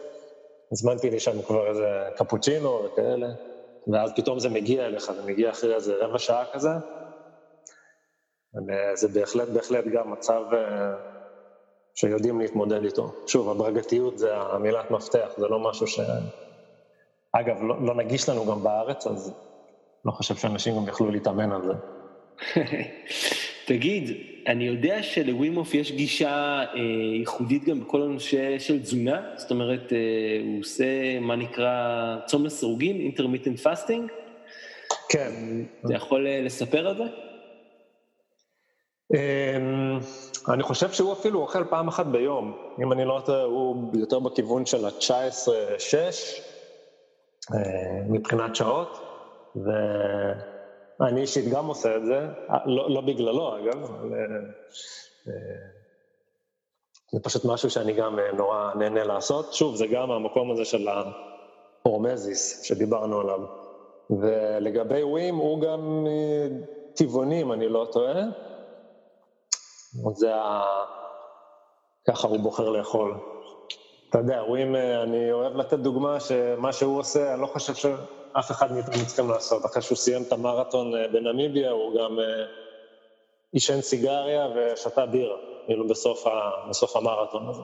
הזמנתי 0.71 1.09
לי 1.09 1.19
שם 1.19 1.41
כבר 1.41 1.67
איזה 1.67 1.87
קפוצ'ינו 2.15 2.83
וכאלה, 2.85 3.27
ואז 3.87 4.11
פתאום 4.15 4.39
זה 4.39 4.49
מגיע 4.49 4.85
אליך, 4.85 5.11
זה 5.11 5.21
מגיע 5.25 5.49
אחרי 5.49 5.75
איזה 5.75 5.95
רבע 5.99 6.19
שעה 6.19 6.45
כזה, 6.53 6.69
זה 8.93 9.07
בהחלט, 9.07 9.47
בהחלט 9.47 9.85
גם 9.85 10.11
מצב 10.11 10.41
אה, 10.53 10.93
שיודעים 11.95 12.39
להתמודד 12.39 12.83
איתו. 12.83 13.11
שוב, 13.27 13.49
הברגתיות 13.49 14.17
זה 14.17 14.35
המילת 14.37 14.91
מפתח, 14.91 15.29
זה 15.37 15.47
לא 15.47 15.59
משהו 15.59 15.87
ש... 15.87 15.99
אגב, 17.33 17.61
לא, 17.61 17.75
לא 17.81 17.95
נגיש 17.95 18.29
לנו 18.29 18.45
גם 18.45 18.63
בארץ, 18.63 19.07
אז 19.07 19.33
לא 20.05 20.11
חושב 20.11 20.35
שאנשים 20.35 20.75
גם 20.75 20.87
יוכלו 20.87 21.11
להתאמן 21.11 21.51
על 21.51 21.61
זה. 21.65 21.73
תגיד, 23.71 24.11
אני 24.47 24.63
יודע 24.63 25.03
שלווימוף 25.03 25.73
יש 25.73 25.91
גישה 25.91 26.63
אה, 26.73 26.79
ייחודית 27.19 27.63
גם 27.63 27.79
בכל 27.79 28.01
הנושא 28.01 28.59
של 28.59 28.81
תזונה, 28.81 29.21
זאת 29.35 29.51
אומרת, 29.51 29.93
אה, 29.93 29.97
הוא 30.45 30.59
עושה 30.59 31.19
מה 31.19 31.35
נקרא 31.35 32.17
צום 32.25 32.45
לסירוגין, 32.45 33.11
intermittent 33.11 33.65
fasting. 33.65 34.11
כן. 35.09 35.31
אתה 35.85 35.93
יכול 35.93 36.27
אה, 36.27 36.41
לספר 36.41 36.87
על 36.87 36.97
זה? 36.97 37.03
אמ, 39.13 39.99
אני 40.53 40.63
חושב 40.63 40.91
שהוא 40.91 41.13
אפילו 41.13 41.41
אוכל 41.41 41.63
פעם 41.69 41.87
אחת 41.87 42.05
ביום. 42.05 42.57
אם 42.83 42.91
אני 42.91 43.05
לא 43.05 43.21
טועה, 43.25 43.43
הוא 43.43 43.91
יותר 43.99 44.19
בכיוון 44.19 44.65
של 44.65 44.85
ה-19-6 44.85 45.95
אה, 47.53 47.57
מבחינת 48.09 48.55
שעות, 48.55 48.99
ואני 51.01 51.21
אישית 51.21 51.49
גם 51.49 51.65
עושה 51.65 51.97
את 51.97 52.05
זה, 52.05 52.27
אה, 52.49 52.57
לא, 52.65 52.89
לא 52.89 53.01
בגללו 53.01 53.57
אגב, 53.57 53.83
אבל 53.83 54.13
אה, 54.13 55.33
זה 57.11 57.19
פשוט 57.23 57.45
משהו 57.45 57.69
שאני 57.69 57.93
גם 57.93 58.19
נורא 58.33 58.73
נהנה 58.75 59.03
לעשות. 59.03 59.53
שוב, 59.53 59.75
זה 59.75 59.87
גם 59.87 60.11
המקום 60.11 60.51
הזה 60.51 60.65
של 60.65 60.87
ההורמזיס 61.85 62.61
שדיברנו 62.63 63.19
עליו. 63.19 63.39
ולגבי 64.09 65.03
ווים, 65.03 65.35
הוא 65.35 65.61
גם 65.61 66.07
טבעוני, 66.95 67.41
אם 67.41 67.51
אני 67.51 67.69
לא 67.69 67.87
טועה. 67.91 68.23
זה 70.13 70.35
ה... 70.35 70.63
ככה 72.07 72.27
הוא 72.27 72.39
בוחר 72.39 72.69
לאכול. 72.69 73.17
אתה 74.09 74.17
יודע, 74.17 74.41
אה, 74.41 75.03
אני 75.03 75.31
אוהב 75.31 75.55
לתת 75.55 75.79
דוגמה 75.79 76.19
שמה 76.19 76.73
שהוא 76.73 76.99
עושה, 76.99 77.33
אני 77.33 77.41
לא 77.41 77.47
חושב 77.47 77.73
שאף 78.33 78.51
אחד 78.51 78.71
מאיתנו 78.71 79.05
צריכים 79.05 79.29
לעשות. 79.29 79.65
אחרי 79.65 79.81
שהוא 79.81 79.95
סיים 79.95 80.23
את 80.23 80.31
המרתון 80.31 80.95
אה, 80.95 81.07
בנמיביה, 81.07 81.71
הוא 81.71 81.99
גם 81.99 82.19
אה, 82.19 82.45
עישן 83.51 83.81
סיגריה 83.81 84.47
ושתה 84.55 85.05
בירה, 85.05 85.37
כאילו 85.65 85.87
בסוף, 85.87 86.27
ה... 86.27 86.31
בסוף 86.69 86.95
המרתון 86.95 87.47
הזה. 87.49 87.61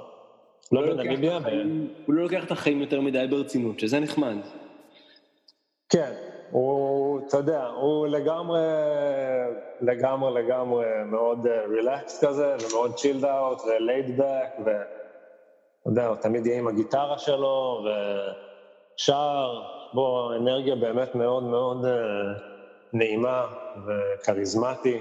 לא, 0.71 0.85
לא 0.85 0.93
בנמיביה. 0.93 1.37
הוא 2.05 2.15
לא 2.15 2.23
לוקח 2.23 2.43
את 2.43 2.51
החיים 2.51 2.81
יותר 2.81 3.01
מדי 3.01 3.27
ברצינות, 3.29 3.79
שזה 3.79 3.99
נחמד. 3.99 4.37
כן, 5.89 6.13
הוא, 6.51 7.19
אתה 7.27 7.37
יודע, 7.37 7.65
הוא 7.65 8.07
לגמרי, 8.07 8.59
לגמרי, 9.81 10.43
לגמרי 10.43 10.85
מאוד 11.05 11.47
רילקס 11.69 12.23
אה, 12.23 12.29
כזה, 12.29 12.55
ומאוד 12.59 12.93
צ'ילד 12.93 13.25
אאוט, 13.25 13.61
ולייד 13.61 14.17
בק, 14.17 14.49
ואתה 14.59 14.79
יודע, 15.85 16.07
הוא 16.07 16.15
תמיד 16.15 16.45
יהיה 16.45 16.59
עם 16.59 16.67
הגיטרה 16.67 17.17
שלו, 17.17 17.85
ושר, 18.95 19.61
בו 19.93 20.33
אנרגיה 20.35 20.75
באמת 20.75 21.15
מאוד 21.15 21.43
מאוד 21.43 21.85
אה, 21.85 21.91
נעימה 22.93 23.45
וכריזמטי. 23.87 24.97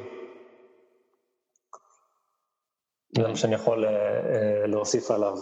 זה 3.16 3.28
מה 3.28 3.36
שאני 3.36 3.54
יכול 3.54 3.84
אה, 3.84 4.66
להוסיף 4.66 5.10
עליו. 5.10 5.36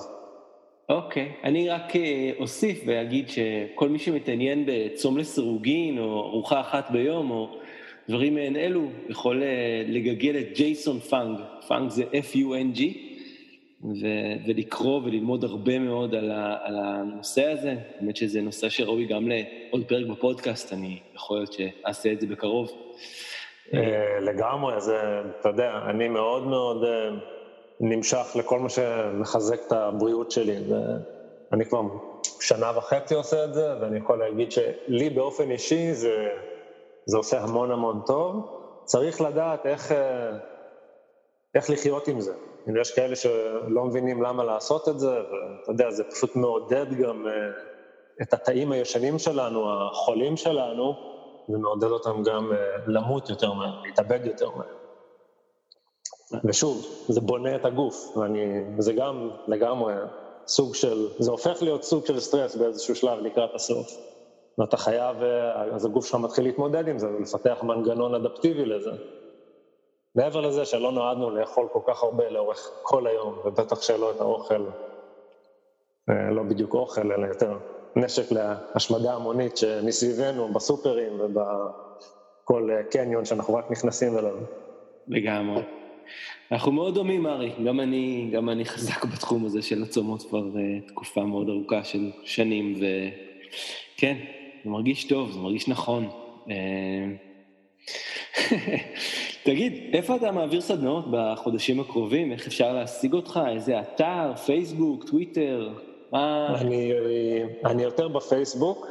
אוקיי, 0.88 1.32
okay. 1.32 1.46
אני 1.46 1.68
רק 1.68 1.96
אה, 1.96 2.30
אוסיף 2.38 2.82
ואגיד 2.86 3.28
שכל 3.28 3.88
מי 3.88 3.98
שמתעניין 3.98 4.64
בצום 4.66 5.18
לסירוגין 5.18 5.98
או 5.98 6.20
ארוחה 6.20 6.60
אחת 6.60 6.90
ביום 6.90 7.30
או 7.30 7.56
דברים 8.08 8.34
מעין 8.34 8.56
אלו, 8.56 8.88
יכול 9.08 9.42
אה, 9.42 9.82
לגגל 9.86 10.36
את 10.38 10.56
ג'ייסון 10.56 10.98
פאנג, 10.98 11.38
פאנג 11.68 11.90
זה 11.90 12.02
F-U-N-G, 12.02 12.80
ו- 13.84 14.48
ולקרוא 14.48 15.00
וללמוד 15.04 15.44
הרבה 15.44 15.78
מאוד 15.78 16.14
על, 16.14 16.30
ה- 16.30 16.56
על 16.62 16.76
הנושא 16.78 17.44
הזה, 17.44 17.74
באמת 18.00 18.16
שזה 18.16 18.40
נושא 18.40 18.68
שראוי 18.68 19.06
גם 19.06 19.28
לעוד 19.28 19.84
פרק 19.88 20.06
בפודקאסט, 20.06 20.72
אני 20.72 20.98
יכול 21.14 21.36
להיות 21.36 21.52
שאעשה 21.52 22.12
את 22.12 22.20
זה 22.20 22.26
בקרוב. 22.26 22.70
אה, 23.74 24.20
לגמרי, 24.20 24.80
זה, 24.80 24.96
אתה 25.40 25.48
יודע, 25.48 25.72
אני 25.90 26.08
מאוד 26.08 26.46
מאוד... 26.46 26.84
נמשך 27.80 28.26
לכל 28.34 28.58
מה 28.58 28.68
שמחזק 28.68 29.60
את 29.66 29.72
הבריאות 29.72 30.30
שלי. 30.30 30.56
ואני 31.50 31.64
כבר 31.64 31.80
שנה 32.40 32.72
וחצי 32.78 33.14
עושה 33.14 33.44
את 33.44 33.54
זה, 33.54 33.80
ואני 33.80 33.98
יכול 33.98 34.18
להגיד 34.18 34.52
שלי 34.52 35.10
באופן 35.10 35.50
אישי 35.50 35.92
זה, 35.94 36.28
זה 37.06 37.16
עושה 37.16 37.40
המון 37.40 37.70
המון 37.70 38.00
טוב. 38.06 38.60
צריך 38.84 39.20
לדעת 39.20 39.66
איך, 39.66 39.94
איך 41.54 41.70
לחיות 41.70 42.08
עם 42.08 42.20
זה. 42.20 42.34
אם 42.68 42.76
יש 42.76 42.94
כאלה 42.94 43.16
שלא 43.16 43.84
מבינים 43.84 44.22
למה 44.22 44.44
לעשות 44.44 44.88
את 44.88 44.98
זה, 44.98 45.10
ואתה 45.10 45.70
יודע, 45.72 45.90
זה 45.90 46.04
פשוט 46.04 46.36
מעודד 46.36 46.86
גם 46.94 47.26
אה, 47.26 47.32
את 48.22 48.32
התאים 48.34 48.72
הישנים 48.72 49.18
שלנו, 49.18 49.64
החולים 49.70 50.36
שלנו, 50.36 50.94
ומעודד 51.48 51.88
אותם 51.88 52.22
גם 52.22 52.52
אה, 52.52 52.58
למות 52.86 53.30
יותר 53.30 53.52
מהר, 53.52 53.80
להתאבד 53.82 54.20
יותר 54.24 54.50
מהר. 54.50 54.74
ושוב, 56.44 56.86
זה 57.08 57.20
בונה 57.20 57.56
את 57.56 57.64
הגוף, 57.64 58.16
ואני, 58.16 58.64
זה 58.78 58.92
גם 58.92 59.30
לגמרי 59.46 59.94
סוג 60.46 60.74
של, 60.74 61.08
זה 61.18 61.30
הופך 61.30 61.62
להיות 61.62 61.82
סוג 61.82 62.06
של 62.06 62.20
סטרס 62.20 62.56
באיזשהו 62.56 62.96
שלב 62.96 63.18
לקראת 63.18 63.54
הסוף. 63.54 63.86
ואתה 64.58 64.76
חייב, 64.76 65.16
אז 65.72 65.84
הגוף 65.84 66.06
שלך 66.06 66.14
מתחיל 66.14 66.44
להתמודד 66.44 66.88
עם 66.88 66.98
זה 66.98 67.08
ולפתח 67.08 67.58
מנגנון 67.62 68.14
אדפטיבי 68.14 68.64
לזה. 68.64 68.90
מעבר 70.14 70.40
לזה 70.40 70.64
שלא 70.64 70.92
נועדנו 70.92 71.30
לאכול 71.30 71.68
כל 71.72 71.80
כך 71.86 72.02
הרבה 72.02 72.30
לאורך 72.30 72.70
כל 72.82 73.06
היום, 73.06 73.38
ובטח 73.44 73.82
שלא 73.82 74.10
את 74.10 74.20
האוכל, 74.20 74.66
אה, 76.10 76.30
לא 76.30 76.42
בדיוק 76.42 76.74
אוכל, 76.74 77.12
אלא 77.12 77.26
יותר 77.26 77.58
נשק 77.96 78.32
להשמדה 78.32 79.14
המונית 79.14 79.56
שמסביבנו, 79.56 80.52
בסופרים 80.52 81.20
ובכל 81.20 82.70
קניון 82.90 83.24
שאנחנו 83.24 83.54
רק 83.54 83.70
נכנסים 83.70 84.18
אליו. 84.18 84.36
לגמרי. 85.08 85.62
אנחנו 86.52 86.72
מאוד 86.72 86.94
דומים, 86.94 87.26
ארי. 87.26 87.52
גם 87.66 87.80
אני, 87.80 88.30
גם 88.32 88.48
אני 88.48 88.64
חזק 88.64 89.04
בתחום 89.14 89.44
הזה 89.44 89.62
של 89.62 89.82
הצומות 89.82 90.22
כבר 90.22 90.42
uh, 90.42 90.88
תקופה 90.88 91.22
מאוד 91.22 91.48
ארוכה 91.48 91.84
של 91.84 92.10
שנים, 92.24 92.74
וכן, 92.76 94.16
זה 94.64 94.70
מרגיש 94.70 95.04
טוב, 95.04 95.30
זה 95.30 95.38
מרגיש 95.38 95.68
נכון. 95.68 96.08
תגיד, 99.44 99.90
איפה 99.92 100.16
אתה 100.16 100.32
מעביר 100.32 100.60
סדנאות 100.60 101.04
בחודשים 101.10 101.80
הקרובים? 101.80 102.32
איך 102.32 102.46
אפשר 102.46 102.72
להשיג 102.72 103.12
אותך? 103.12 103.40
איזה 103.48 103.80
אתר, 103.80 104.34
פייסבוק, 104.46 105.04
טוויטר? 105.04 105.68
מה... 106.12 106.56
אני, 106.60 106.92
אני 107.64 107.82
יותר 107.82 108.08
בפייסבוק. 108.08 108.86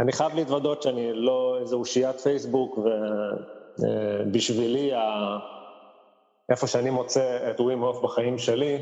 אני 0.00 0.12
חייב 0.12 0.34
להתוודות 0.34 0.82
שאני 0.82 1.12
לא 1.12 1.58
איזה 1.60 1.76
אושיית 1.76 2.20
פייסבוק, 2.20 2.78
ובשבילי, 3.78 4.94
אה, 4.94 5.38
איפה 6.50 6.66
שאני 6.66 6.90
מוצא 6.90 7.50
את 7.50 7.60
ווים 7.60 7.82
אוף 7.82 8.02
בחיים 8.02 8.38
שלי, 8.38 8.78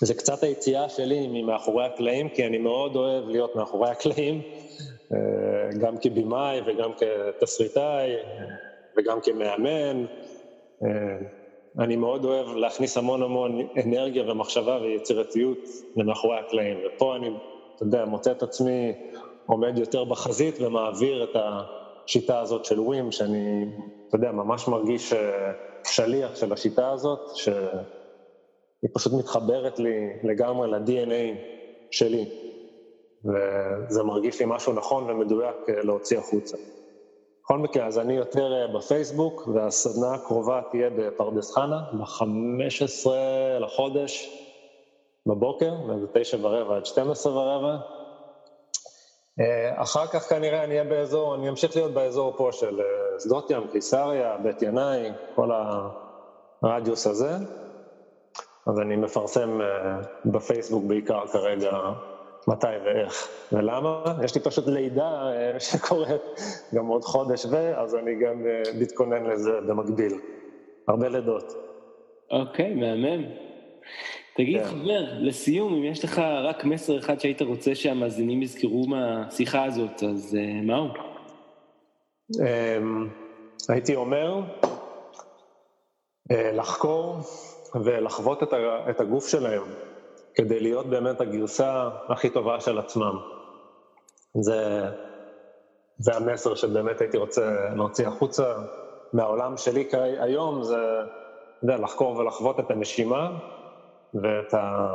זה 0.00 0.14
קצת 0.14 0.42
היציאה 0.42 0.88
שלי 0.88 1.28
ממאחורי 1.28 1.84
הקלעים, 1.84 2.28
כי 2.28 2.46
אני 2.46 2.58
מאוד 2.58 2.96
אוהב 2.96 3.28
להיות 3.28 3.56
מאחורי 3.56 3.90
הקלעים, 3.90 4.42
אה, 5.12 5.18
גם 5.80 5.98
כבימאי 5.98 6.60
וגם 6.66 6.90
כתסריטאי 7.38 8.12
וגם 8.96 9.20
כמאמן. 9.20 10.04
אה, 10.82 10.88
אני 11.78 11.96
מאוד 11.96 12.24
אוהב 12.24 12.56
להכניס 12.56 12.96
המון 12.96 13.22
המון 13.22 13.68
אנרגיה 13.84 14.30
ומחשבה 14.30 14.78
ויצירתיות 14.82 15.58
למאחורי 15.96 16.38
הקלעים, 16.38 16.78
ופה 16.86 17.16
אני, 17.16 17.30
אתה 17.76 17.82
יודע, 17.82 18.04
מוצא 18.04 18.32
את 18.32 18.42
עצמי 18.42 18.92
עומד 19.46 19.78
יותר 19.78 20.04
בחזית 20.04 20.60
ומעביר 20.60 21.24
את 21.24 21.36
השיטה 21.36 22.40
הזאת 22.40 22.64
של 22.64 22.80
ווים, 22.80 23.12
שאני, 23.12 23.64
אתה 24.08 24.16
יודע, 24.16 24.32
ממש 24.32 24.68
מרגיש 24.68 25.12
אה, 25.12 25.52
שליח 25.84 26.36
של 26.36 26.52
השיטה 26.52 26.90
הזאת, 26.90 27.36
שהיא 27.36 28.90
פשוט 28.94 29.12
מתחברת 29.12 29.78
לי 29.78 30.08
לגמרי 30.22 30.70
ל-DNA 30.70 31.36
שלי, 31.90 32.45
וזה 33.24 34.02
מרגיש 34.02 34.40
לי 34.40 34.46
משהו 34.48 34.72
נכון 34.72 35.10
ומדויק 35.10 35.56
אה, 35.68 35.74
להוציא 35.82 36.18
החוצה. 36.18 36.56
בכל 37.42 37.58
מקרה, 37.58 37.86
אז 37.86 37.98
אני 37.98 38.14
יותר 38.14 38.52
אה, 38.52 38.78
בפייסבוק, 38.78 39.48
והסדנה 39.54 40.14
הקרובה 40.14 40.60
תהיה 40.70 40.90
בפרדס 40.90 41.54
חנה, 41.54 41.80
ב-15 41.92 43.10
לחודש 43.60 44.42
בבוקר, 45.26 45.74
מאיזה 45.74 46.06
תשע 46.12 46.36
ורבע 46.40 46.76
עד 46.76 46.86
12 46.86 47.32
ורבע. 47.32 47.76
אה, 49.40 49.82
אחר 49.82 50.06
כך 50.06 50.28
כנראה 50.28 50.64
אני 50.64 50.70
אהיה 50.78 50.84
באזור, 50.84 51.34
אני 51.34 51.48
אמשיך 51.48 51.76
להיות 51.76 51.92
באזור 51.92 52.34
פה 52.36 52.48
של 52.52 52.80
שדות 53.22 53.50
ים, 53.50 53.66
קיסריה, 53.72 54.36
בית 54.42 54.62
ינאי, 54.62 55.10
כל 55.34 55.50
הרדיוס 56.62 57.06
הזה. 57.06 57.30
אז 58.66 58.80
אני 58.80 58.96
מפרסם 58.96 59.60
בפייסבוק 60.24 60.84
בעיקר 60.84 61.26
כרגע 61.26 61.78
מתי 62.48 62.66
ואיך 62.84 63.28
ולמה. 63.52 64.04
יש 64.24 64.34
לי 64.34 64.40
פשוט 64.40 64.66
לידה 64.66 65.32
אה, 65.32 65.60
שקורית 65.60 66.22
גם 66.74 66.86
עוד 66.86 67.04
חודש 67.04 67.46
ו... 67.46 67.78
אז 67.78 67.94
אני 67.94 68.14
גם 68.14 68.46
אה, 68.46 68.62
מתכונן 68.80 69.24
לזה 69.24 69.60
במקביל. 69.68 70.12
הרבה 70.88 71.08
לידות. 71.08 71.52
אוקיי, 72.30 72.74
מהמם. 72.74 73.24
תגיד, 74.36 74.62
כן. 74.62 74.68
חבר, 74.68 75.04
לסיום, 75.18 75.74
אם 75.74 75.84
יש 75.84 76.04
לך 76.04 76.18
רק 76.18 76.64
מסר 76.64 76.98
אחד 76.98 77.20
שהיית 77.20 77.42
רוצה 77.42 77.74
שהמאזינים 77.74 78.42
יזכרו 78.42 78.86
מהשיחה 78.86 79.64
הזאת, 79.64 80.02
אז 80.02 80.36
uh, 80.38 80.66
מהו? 80.66 80.88
Um, 82.32 82.42
הייתי 83.68 83.94
אומר, 83.94 84.40
לחקור 86.30 87.16
ולחוות 87.84 88.42
את 88.90 89.00
הגוף 89.00 89.28
שלהם. 89.28 89.62
כדי 90.36 90.60
להיות 90.60 90.86
באמת 90.86 91.20
הגרסה 91.20 91.88
הכי 92.08 92.30
טובה 92.30 92.60
של 92.60 92.78
עצמם. 92.78 93.18
זה, 94.40 94.84
זה 95.98 96.16
המסר 96.16 96.54
שבאמת 96.54 97.00
הייתי 97.00 97.16
רוצה 97.16 97.50
להוציא 97.76 98.08
החוצה 98.08 98.54
מהעולם 99.12 99.56
שלי 99.56 99.88
היום, 100.20 100.62
זה, 100.62 100.76
יודע, 101.62 101.76
לחקור 101.76 102.16
ולחוות 102.16 102.60
את 102.60 102.70
הנשימה 102.70 103.30
ואת, 104.14 104.54
ה, 104.54 104.88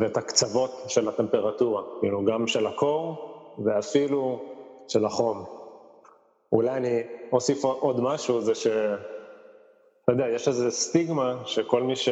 ואת 0.00 0.16
הקצוות 0.16 0.70
של 0.86 1.08
הטמפרטורה, 1.08 1.82
כאילו 2.00 2.24
גם 2.24 2.46
של 2.46 2.66
הקור 2.66 3.30
ואפילו 3.64 4.42
של 4.88 5.04
החום. 5.04 5.44
אולי 6.52 6.70
אני 6.70 7.02
אוסיף 7.32 7.64
עוד 7.64 8.00
משהו, 8.00 8.40
זה 8.40 8.54
ש... 8.54 8.66
אתה 10.04 10.12
יודע, 10.12 10.28
יש 10.28 10.48
איזו 10.48 10.70
סטיגמה 10.70 11.42
שכל 11.44 11.82
מי 11.82 11.96
ש... 11.96 12.08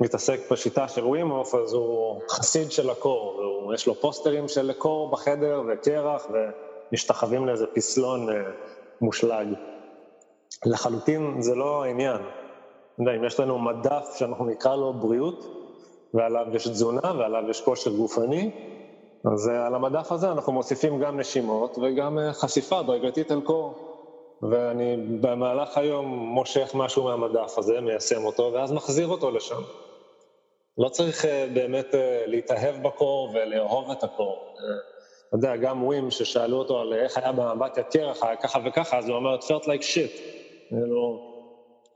מתעסק 0.00 0.40
בשיטה 0.50 0.88
של 0.88 1.04
ווימוף, 1.04 1.54
אז 1.54 1.72
הוא 1.72 2.20
חסיד 2.30 2.72
של 2.72 2.90
הקור, 2.90 3.42
יש 3.74 3.86
לו 3.86 3.94
פוסטרים 3.94 4.48
של 4.48 4.72
קור 4.72 5.10
בחדר 5.10 5.62
וקרח, 5.68 6.26
ומשתחווים 6.92 7.46
לאיזה 7.46 7.66
פסלון 7.66 8.30
אה, 8.30 8.34
מושלג. 9.00 9.46
לחלוטין 10.66 11.40
זה 11.40 11.54
לא 11.54 11.84
העניין. 11.84 12.20
יודע, 12.98 13.12
אם 13.16 13.24
יש 13.24 13.40
לנו 13.40 13.58
מדף 13.58 14.14
שאנחנו 14.18 14.44
נקרא 14.44 14.76
לו 14.76 14.92
בריאות, 14.92 15.46
ועליו 16.14 16.46
יש 16.52 16.68
תזונה 16.68 17.12
ועליו 17.18 17.50
יש 17.50 17.60
כושר 17.60 17.90
גופני, 17.90 18.50
אז 19.32 19.48
אה, 19.48 19.66
על 19.66 19.74
המדף 19.74 20.12
הזה 20.12 20.32
אנחנו 20.32 20.52
מוסיפים 20.52 21.00
גם 21.00 21.20
נשימות 21.20 21.78
וגם 21.82 22.18
אה, 22.18 22.32
חשיפה 22.32 22.82
דרגתית 22.82 23.32
אל 23.32 23.40
קור. 23.40 23.74
ואני 24.42 24.96
במהלך 25.20 25.78
היום 25.78 26.06
מושך 26.06 26.70
משהו 26.74 27.04
מהמדף 27.04 27.58
הזה, 27.58 27.80
מיישם 27.80 28.24
אותו, 28.24 28.50
ואז 28.54 28.72
מחזיר 28.72 29.08
אותו 29.08 29.30
לשם. 29.30 29.62
לא 30.78 30.88
צריך 30.88 31.24
אה, 31.24 31.46
באמת 31.54 31.94
אה, 31.94 32.24
להתאהב 32.26 32.82
בקור 32.82 33.30
ולאהוב 33.34 33.90
את 33.90 34.04
הקור. 34.04 34.56
אה, 34.58 34.64
אתה 35.28 35.36
יודע, 35.36 35.56
גם 35.56 35.84
ווים 35.84 36.10
ששאלו 36.10 36.58
אותו 36.58 36.80
על 36.80 36.94
איך 36.94 37.18
היה 37.18 37.32
באמבטיה 37.32 37.82
קרח, 37.82 38.22
היה 38.22 38.36
ככה 38.36 38.58
וככה, 38.66 38.98
אז 38.98 39.08
הוא 39.08 39.16
אומר, 39.16 39.38
it 39.38 39.42
felt 39.42 39.64
like 39.64 39.82
shit. 39.82 40.20
כאילו, 40.68 41.32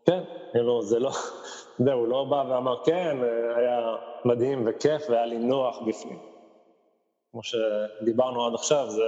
כן, 0.06 0.20
כאילו, 0.52 0.82
זה 0.82 0.98
לא, 0.98 1.08
אתה 1.74 1.82
יודע, 1.82 1.92
הוא 1.92 2.08
לא 2.08 2.24
בא 2.24 2.44
ואמר, 2.48 2.84
כן, 2.84 3.16
היה 3.56 3.96
מדהים 4.24 4.64
וכיף 4.66 5.02
והיה 5.10 5.26
לי 5.26 5.38
נוח 5.38 5.78
בפנים. 5.86 6.18
כמו 7.32 7.40
שדיברנו 7.42 8.46
עד 8.46 8.54
עכשיו, 8.54 8.86
זה, 8.90 9.02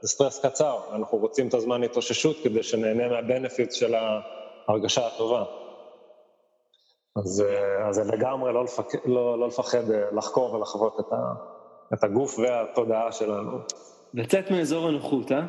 זה 0.00 0.08
סטרס 0.08 0.46
קצר, 0.46 0.78
אנחנו 0.92 1.18
רוצים 1.18 1.48
את 1.48 1.54
הזמן 1.54 1.82
התאוששות 1.82 2.36
כדי 2.42 2.62
שנהנה 2.62 3.08
מהבנפיט 3.08 3.72
של 3.72 3.94
ההרגשה 3.94 5.06
הטובה. 5.06 5.44
אז, 7.16 7.44
אה, 7.48 7.88
אז 7.88 7.94
זה 7.94 8.04
לגמרי 8.04 8.52
לא, 8.52 8.64
לפק... 8.64 9.06
לא, 9.06 9.38
לא 9.38 9.48
לפחד 9.48 9.90
אה, 9.90 10.10
לחקור 10.16 10.54
ולחוות 10.54 11.00
את, 11.00 11.12
ה... 11.12 11.32
את 11.94 12.04
הגוף 12.04 12.38
והתודעה 12.38 13.12
שלנו. 13.12 13.58
לצאת 14.14 14.50
מאזור 14.50 14.88
הנוחות, 14.88 15.32
אה? 15.32 15.42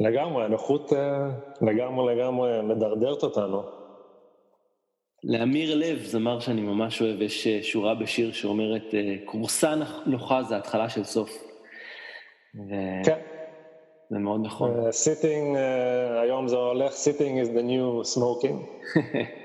לגמרי, 0.00 0.44
הנוחות 0.44 0.92
אה, 0.92 1.28
לגמרי 1.60 2.16
לגמרי 2.16 2.62
מדרדרת 2.62 3.22
אותנו. 3.22 3.62
לאמיר 5.24 5.74
לב, 5.74 5.98
זמר 5.98 6.40
שאני 6.40 6.60
ממש 6.60 7.02
אוהב, 7.02 7.22
יש 7.22 7.48
שורה 7.48 7.94
בשיר 7.94 8.32
שאומרת, 8.32 8.94
כורסה 9.24 9.74
נוחה 10.06 10.42
זה 10.42 10.56
התחלה 10.56 10.88
של 10.88 11.04
סוף. 11.04 11.30
ו... 12.54 12.74
כן. 13.04 13.18
זה 14.10 14.18
מאוד 14.18 14.40
נכון. 14.44 14.92
sitting, 14.92 15.56
uh, 15.56 15.58
uh, 15.58 16.20
היום 16.22 16.48
זה 16.48 16.56
הולך, 16.56 16.92
sitting 16.92 17.42
is 17.42 17.48
the 17.48 17.62
new 17.62 18.16
smoking. 18.16 18.56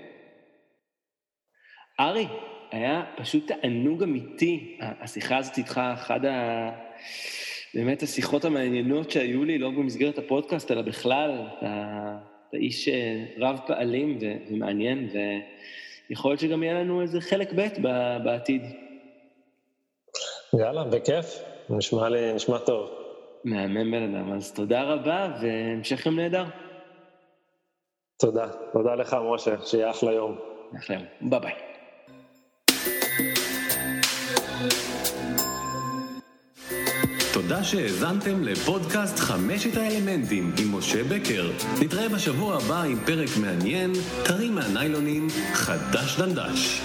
ארי, 2.00 2.28
היה 2.72 3.04
פשוט 3.18 3.52
תענוג 3.52 4.04
אמיתי, 4.04 4.78
השיחה 4.80 5.38
הזאת 5.38 5.58
איתך, 5.58 5.82
אחת 5.93 6.24
ה... 6.26 6.70
באמת 7.74 8.04
השיחות 8.04 8.45
המעניינות 8.45 9.12
שהיו 9.12 9.43
לי, 9.43 9.58
לא 9.58 9.70
במסגרת 9.70 10.18
הפודקאסט, 10.18 10.72
אלא 10.72 10.82
בכלל, 10.82 11.47
אתה, 11.58 12.18
אתה 12.50 12.58
איש 12.58 12.88
אה, 12.88 13.26
רב 13.38 13.60
פעלים 13.68 14.18
ו... 14.22 14.26
ומעניין, 14.50 15.10
ויכול 16.10 16.32
להיות 16.32 16.39
שגם 16.39 16.64
יהיה 16.64 16.74
לנו 16.74 17.02
איזה 17.02 17.22
חלק 17.22 17.54
ב' 17.54 17.68
בעתיד. 18.24 18.62
יאללה, 20.60 20.84
בכיף, 20.84 21.26
נשמע 21.70 22.10
לי, 22.10 22.34
נשמע 22.34 22.58
טוב. 22.58 22.89
מהמם 23.43 23.91
בן 23.91 24.16
אדם, 24.16 24.32
אז 24.32 24.54
תודה 24.54 24.84
רבה, 24.84 25.38
והמשך 25.41 26.06
יום 26.06 26.20
נהדר. 26.20 26.45
תודה, 28.20 28.47
תודה 28.74 28.95
לך, 28.95 29.18
משה, 29.34 29.56
שיהיה 29.66 29.89
אחלה 29.89 30.12
יום. 30.12 30.38
אחלה 30.78 30.95
יום, 30.95 31.06
ביי 31.22 31.39
ביי. 31.39 31.68
תודה 37.34 37.64
שהאזנתם 37.64 38.43
לפודקאסט 38.43 39.20
חמשת 39.20 39.78
האלמנטים 39.78 40.51
עם 40.60 40.76
משה 40.76 41.03
בקר. 41.03 41.51
נתראה 41.82 42.10
בשבוע 42.10 42.55
הבא 42.55 42.82
עם 42.84 42.99
פרק 43.05 43.30
מעניין, 43.41 43.91
טרי 44.24 44.49
מהניילונים, 44.49 45.28
חדש 45.53 46.20
דנדש. 46.20 46.82